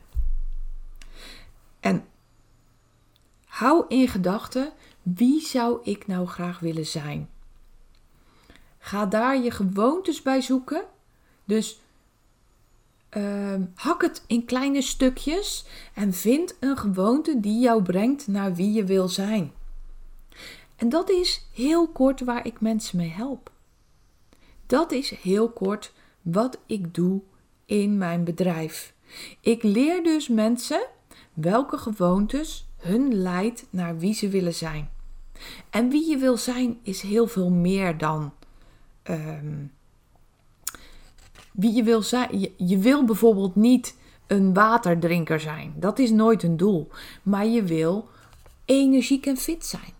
En 1.79 2.05
hou 3.45 3.85
in 3.87 4.07
gedachten 4.07 4.71
wie 5.01 5.41
zou 5.41 5.79
ik 5.83 6.07
nou 6.07 6.27
graag 6.27 6.59
willen 6.59 6.85
zijn? 6.85 7.29
Ga 8.77 9.05
daar 9.05 9.37
je 9.37 9.51
gewoontes 9.51 10.21
bij 10.21 10.41
zoeken. 10.41 10.83
Dus 11.45 11.79
uh, 13.17 13.55
hak 13.75 14.01
het 14.01 14.23
in 14.27 14.45
kleine 14.45 14.81
stukjes 14.81 15.65
en 15.93 16.13
vind 16.13 16.55
een 16.59 16.77
gewoonte 16.77 17.39
die 17.39 17.59
jou 17.59 17.83
brengt 17.83 18.27
naar 18.27 18.55
wie 18.55 18.73
je 18.73 18.83
wil 18.83 19.07
zijn. 19.07 19.51
En 20.77 20.89
dat 20.89 21.09
is 21.09 21.47
heel 21.53 21.87
kort 21.87 22.21
waar 22.21 22.45
ik 22.45 22.61
mensen 22.61 22.97
mee 22.97 23.09
help. 23.09 23.51
Dat 24.65 24.91
is 24.91 25.09
heel 25.09 25.49
kort 25.49 25.93
wat 26.21 26.59
ik 26.65 26.93
doe 26.93 27.21
in 27.65 27.97
mijn 27.97 28.23
bedrijf. 28.23 28.93
Ik 29.41 29.63
leer 29.63 30.03
dus 30.03 30.27
mensen 30.27 30.85
welke 31.33 31.77
gewoontes 31.77 32.67
hun 32.77 33.13
leidt 33.13 33.65
naar 33.69 33.97
wie 33.97 34.13
ze 34.13 34.29
willen 34.29 34.53
zijn. 34.53 34.89
En 35.69 35.89
wie 35.89 36.09
je 36.09 36.17
wil 36.17 36.37
zijn 36.37 36.79
is 36.81 37.01
heel 37.01 37.27
veel 37.27 37.49
meer 37.49 37.97
dan 37.97 38.33
ehm, 39.03 39.65
wie 41.51 41.73
je 41.73 41.83
wil 41.83 42.01
zijn. 42.01 42.39
Je, 42.39 42.51
je 42.57 42.77
wil 42.77 43.05
bijvoorbeeld 43.05 43.55
niet 43.55 43.95
een 44.27 44.53
waterdrinker 44.53 45.39
zijn. 45.39 45.73
Dat 45.75 45.99
is 45.99 46.11
nooit 46.11 46.43
een 46.43 46.57
doel. 46.57 46.89
Maar 47.23 47.45
je 47.45 47.63
wil 47.63 48.09
energiek 48.65 49.25
en 49.25 49.37
fit 49.37 49.65
zijn. 49.65 49.95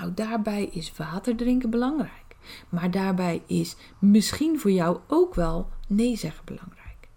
Nou, 0.00 0.14
daarbij 0.14 0.64
is 0.64 0.92
water 0.96 1.36
drinken 1.36 1.70
belangrijk. 1.70 2.36
Maar 2.68 2.90
daarbij 2.90 3.42
is 3.46 3.76
misschien 3.98 4.58
voor 4.58 4.70
jou 4.70 4.98
ook 5.06 5.34
wel 5.34 5.68
nee 5.86 6.16
zeggen 6.16 6.44
belangrijk. 6.44 7.08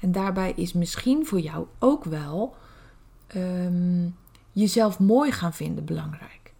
En 0.00 0.12
daarbij 0.12 0.52
is 0.56 0.72
misschien 0.72 1.26
voor 1.26 1.40
jou 1.40 1.66
ook 1.78 2.04
wel 2.04 2.54
ehm, 3.26 4.08
jezelf 4.52 4.98
mooi 4.98 5.32
gaan 5.32 5.52
vinden 5.52 5.84
belangrijk. 5.84 6.52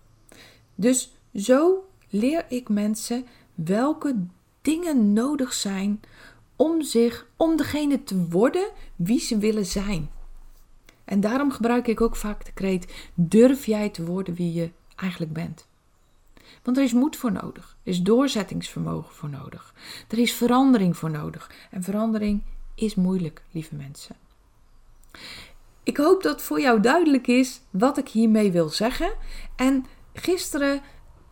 Dus 0.74 1.16
zo 1.34 1.88
leer 2.08 2.44
ik 2.48 2.68
mensen 2.68 3.26
welke 3.54 4.16
dingen 4.60 5.12
nodig 5.12 5.52
zijn 5.52 6.00
om 6.56 6.82
zich, 6.82 7.26
om 7.36 7.56
degene 7.56 8.02
te 8.02 8.26
worden 8.28 8.70
wie 8.96 9.20
ze 9.20 9.38
willen 9.38 9.66
zijn. 9.66 10.10
En 11.04 11.20
daarom 11.20 11.50
gebruik 11.50 11.86
ik 11.86 12.00
ook 12.00 12.16
vaak 12.16 12.44
de 12.44 12.52
kreet: 12.52 13.08
durf 13.14 13.66
jij 13.66 13.88
te 13.88 14.04
worden 14.04 14.34
wie 14.34 14.52
je 14.52 14.70
eigenlijk 14.96 15.32
bent? 15.32 15.70
Want 16.62 16.76
er 16.76 16.82
is 16.82 16.92
moed 16.92 17.16
voor 17.16 17.32
nodig, 17.32 17.76
er 17.82 17.90
is 17.90 18.02
doorzettingsvermogen 18.02 19.14
voor 19.14 19.28
nodig, 19.28 19.74
er 20.08 20.18
is 20.18 20.32
verandering 20.32 20.96
voor 20.96 21.10
nodig. 21.10 21.50
En 21.70 21.82
verandering 21.82 22.42
is 22.74 22.94
moeilijk, 22.94 23.42
lieve 23.50 23.74
mensen. 23.74 24.16
Ik 25.82 25.96
hoop 25.96 26.22
dat 26.22 26.42
voor 26.42 26.60
jou 26.60 26.80
duidelijk 26.80 27.26
is 27.26 27.60
wat 27.70 27.98
ik 27.98 28.08
hiermee 28.08 28.52
wil 28.52 28.68
zeggen. 28.68 29.12
En 29.56 29.86
gisteren 30.14 30.80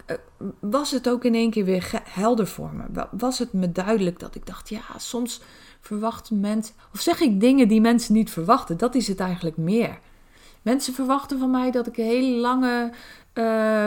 eh, 0.06 0.16
was 0.60 0.90
het 0.90 1.08
ook 1.08 1.24
in 1.24 1.34
één 1.34 1.50
keer 1.50 1.64
weer 1.64 2.02
helder 2.04 2.46
voor 2.46 2.72
me. 2.74 3.06
Was 3.10 3.38
het 3.38 3.52
me 3.52 3.72
duidelijk 3.72 4.18
dat 4.18 4.34
ik 4.34 4.46
dacht, 4.46 4.68
ja, 4.68 4.82
soms 4.96 5.40
verwachten 5.80 6.40
mensen, 6.40 6.74
of 6.92 7.00
zeg 7.00 7.20
ik 7.20 7.40
dingen 7.40 7.68
die 7.68 7.80
mensen 7.80 8.14
niet 8.14 8.30
verwachten, 8.30 8.76
dat 8.76 8.94
is 8.94 9.08
het 9.08 9.20
eigenlijk 9.20 9.56
meer. 9.56 9.98
Mensen 10.62 10.94
verwachten 10.94 11.38
van 11.38 11.50
mij 11.50 11.70
dat 11.70 11.86
ik 11.86 11.96
een 11.96 12.04
hele 12.04 12.36
lange 12.40 12.92
uh, 13.34 13.84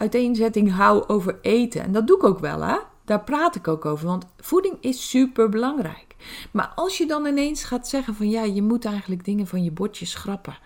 uiteenzetting 0.00 0.72
hou 0.72 1.04
over 1.06 1.38
eten. 1.42 1.82
En 1.82 1.92
dat 1.92 2.06
doe 2.06 2.16
ik 2.16 2.24
ook 2.24 2.38
wel, 2.38 2.60
hè? 2.60 2.78
Daar 3.04 3.24
praat 3.24 3.54
ik 3.54 3.68
ook 3.68 3.84
over, 3.84 4.06
want 4.06 4.26
voeding 4.36 4.76
is 4.80 5.10
super 5.10 5.48
belangrijk. 5.48 6.16
Maar 6.50 6.72
als 6.74 6.98
je 6.98 7.06
dan 7.06 7.26
ineens 7.26 7.64
gaat 7.64 7.88
zeggen 7.88 8.14
van 8.14 8.30
ja, 8.30 8.42
je 8.42 8.62
moet 8.62 8.84
eigenlijk 8.84 9.24
dingen 9.24 9.46
van 9.46 9.64
je 9.64 9.70
bordje 9.70 10.06
schrappen, 10.06 10.58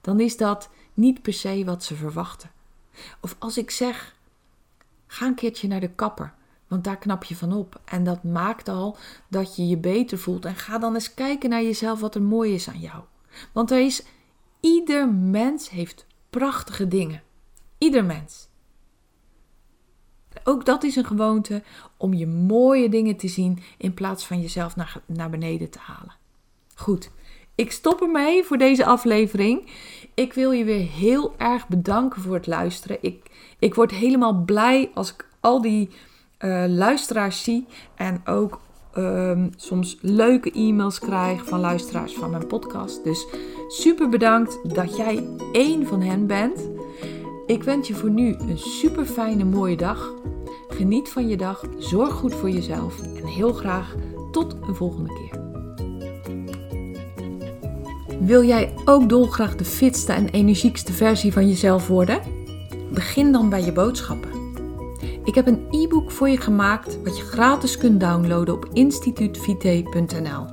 dan 0.00 0.20
is 0.20 0.36
dat 0.36 0.70
niet 0.94 1.22
per 1.22 1.32
se 1.32 1.64
wat 1.64 1.84
ze 1.84 1.94
verwachten. 1.94 2.50
Of 3.20 3.36
als 3.38 3.58
ik 3.58 3.70
zeg, 3.70 4.16
ga 5.06 5.26
een 5.26 5.34
keertje 5.34 5.68
naar 5.68 5.80
de 5.80 5.90
kapper, 5.94 6.34
want 6.68 6.84
daar 6.84 6.98
knap 6.98 7.24
je 7.24 7.36
van 7.36 7.52
op. 7.52 7.80
En 7.84 8.04
dat 8.04 8.22
maakt 8.22 8.68
al 8.68 8.96
dat 9.28 9.56
je 9.56 9.66
je 9.66 9.76
beter 9.76 10.18
voelt. 10.18 10.44
En 10.44 10.56
ga 10.56 10.78
dan 10.78 10.94
eens 10.94 11.14
kijken 11.14 11.50
naar 11.50 11.62
jezelf 11.62 12.00
wat 12.00 12.14
er 12.14 12.22
mooi 12.22 12.54
is 12.54 12.68
aan 12.68 12.80
jou. 12.80 13.02
Want 13.52 13.70
er 13.70 13.80
is, 13.80 14.04
ieder 14.60 15.08
mens 15.08 15.70
heeft 15.70 16.06
prachtige 16.30 16.88
dingen. 16.88 17.22
Ieder 17.78 18.04
mens. 18.04 18.48
Ook 20.44 20.64
dat 20.64 20.84
is 20.84 20.96
een 20.96 21.04
gewoonte 21.04 21.62
om 21.96 22.14
je 22.14 22.26
mooie 22.26 22.88
dingen 22.88 23.16
te 23.16 23.28
zien 23.28 23.58
in 23.76 23.94
plaats 23.94 24.26
van 24.26 24.40
jezelf 24.40 24.76
naar, 24.76 25.00
naar 25.06 25.30
beneden 25.30 25.70
te 25.70 25.78
halen. 25.78 26.14
Goed, 26.74 27.10
ik 27.54 27.72
stop 27.72 28.00
ermee 28.00 28.44
voor 28.44 28.58
deze 28.58 28.84
aflevering. 28.84 29.70
Ik 30.14 30.32
wil 30.32 30.50
je 30.50 30.64
weer 30.64 30.88
heel 30.88 31.34
erg 31.38 31.68
bedanken 31.68 32.22
voor 32.22 32.34
het 32.34 32.46
luisteren. 32.46 32.98
Ik, 33.00 33.30
ik 33.58 33.74
word 33.74 33.90
helemaal 33.90 34.34
blij 34.34 34.90
als 34.94 35.12
ik 35.12 35.28
al 35.40 35.62
die 35.62 35.90
uh, 36.38 36.64
luisteraars 36.68 37.42
zie 37.42 37.66
en 37.94 38.22
ook 38.24 38.60
um, 38.96 39.50
soms 39.56 39.98
leuke 40.00 40.50
e-mails 40.52 40.98
krijg 40.98 41.44
van 41.44 41.60
luisteraars 41.60 42.14
van 42.14 42.30
mijn 42.30 42.46
podcast. 42.46 43.04
Dus 43.04 43.26
super 43.68 44.08
bedankt 44.08 44.74
dat 44.74 44.96
jij 44.96 45.24
één 45.52 45.86
van 45.86 46.00
hen 46.00 46.26
bent. 46.26 46.68
Ik 47.46 47.62
wens 47.62 47.88
je 47.88 47.94
voor 47.94 48.10
nu 48.10 48.34
een 48.38 48.58
super 48.58 49.04
fijne 49.04 49.44
mooie 49.44 49.76
dag. 49.76 50.12
Geniet 50.68 51.08
van 51.08 51.28
je 51.28 51.36
dag, 51.36 51.64
zorg 51.78 52.12
goed 52.12 52.34
voor 52.34 52.50
jezelf 52.50 53.00
en 53.02 53.26
heel 53.26 53.52
graag 53.52 53.94
tot 54.30 54.56
een 54.68 54.74
volgende 54.74 55.12
keer. 55.12 55.42
Wil 58.20 58.44
jij 58.44 58.74
ook 58.84 59.08
dolgraag 59.08 59.56
de 59.56 59.64
fitste 59.64 60.12
en 60.12 60.28
energiekste 60.28 60.92
versie 60.92 61.32
van 61.32 61.48
jezelf 61.48 61.88
worden? 61.88 62.20
Begin 62.92 63.32
dan 63.32 63.48
bij 63.48 63.64
je 63.64 63.72
boodschappen. 63.72 64.30
Ik 65.24 65.34
heb 65.34 65.46
een 65.46 65.66
e-book 65.70 66.10
voor 66.10 66.28
je 66.28 66.40
gemaakt 66.40 67.02
wat 67.02 67.16
je 67.16 67.24
gratis 67.24 67.78
kunt 67.78 68.00
downloaden 68.00 68.54
op 68.54 68.68
instituutvite.nl. 68.72 70.46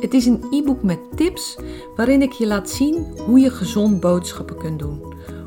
Het 0.00 0.14
is 0.14 0.26
een 0.26 0.44
e-book 0.50 0.82
met 0.82 0.98
tips 1.16 1.58
waarin 1.96 2.22
ik 2.22 2.32
je 2.32 2.46
laat 2.46 2.70
zien 2.70 3.06
hoe 3.26 3.38
je 3.38 3.50
gezond 3.50 4.00
boodschappen 4.00 4.56
kunt 4.56 4.78
doen. 4.78 5.14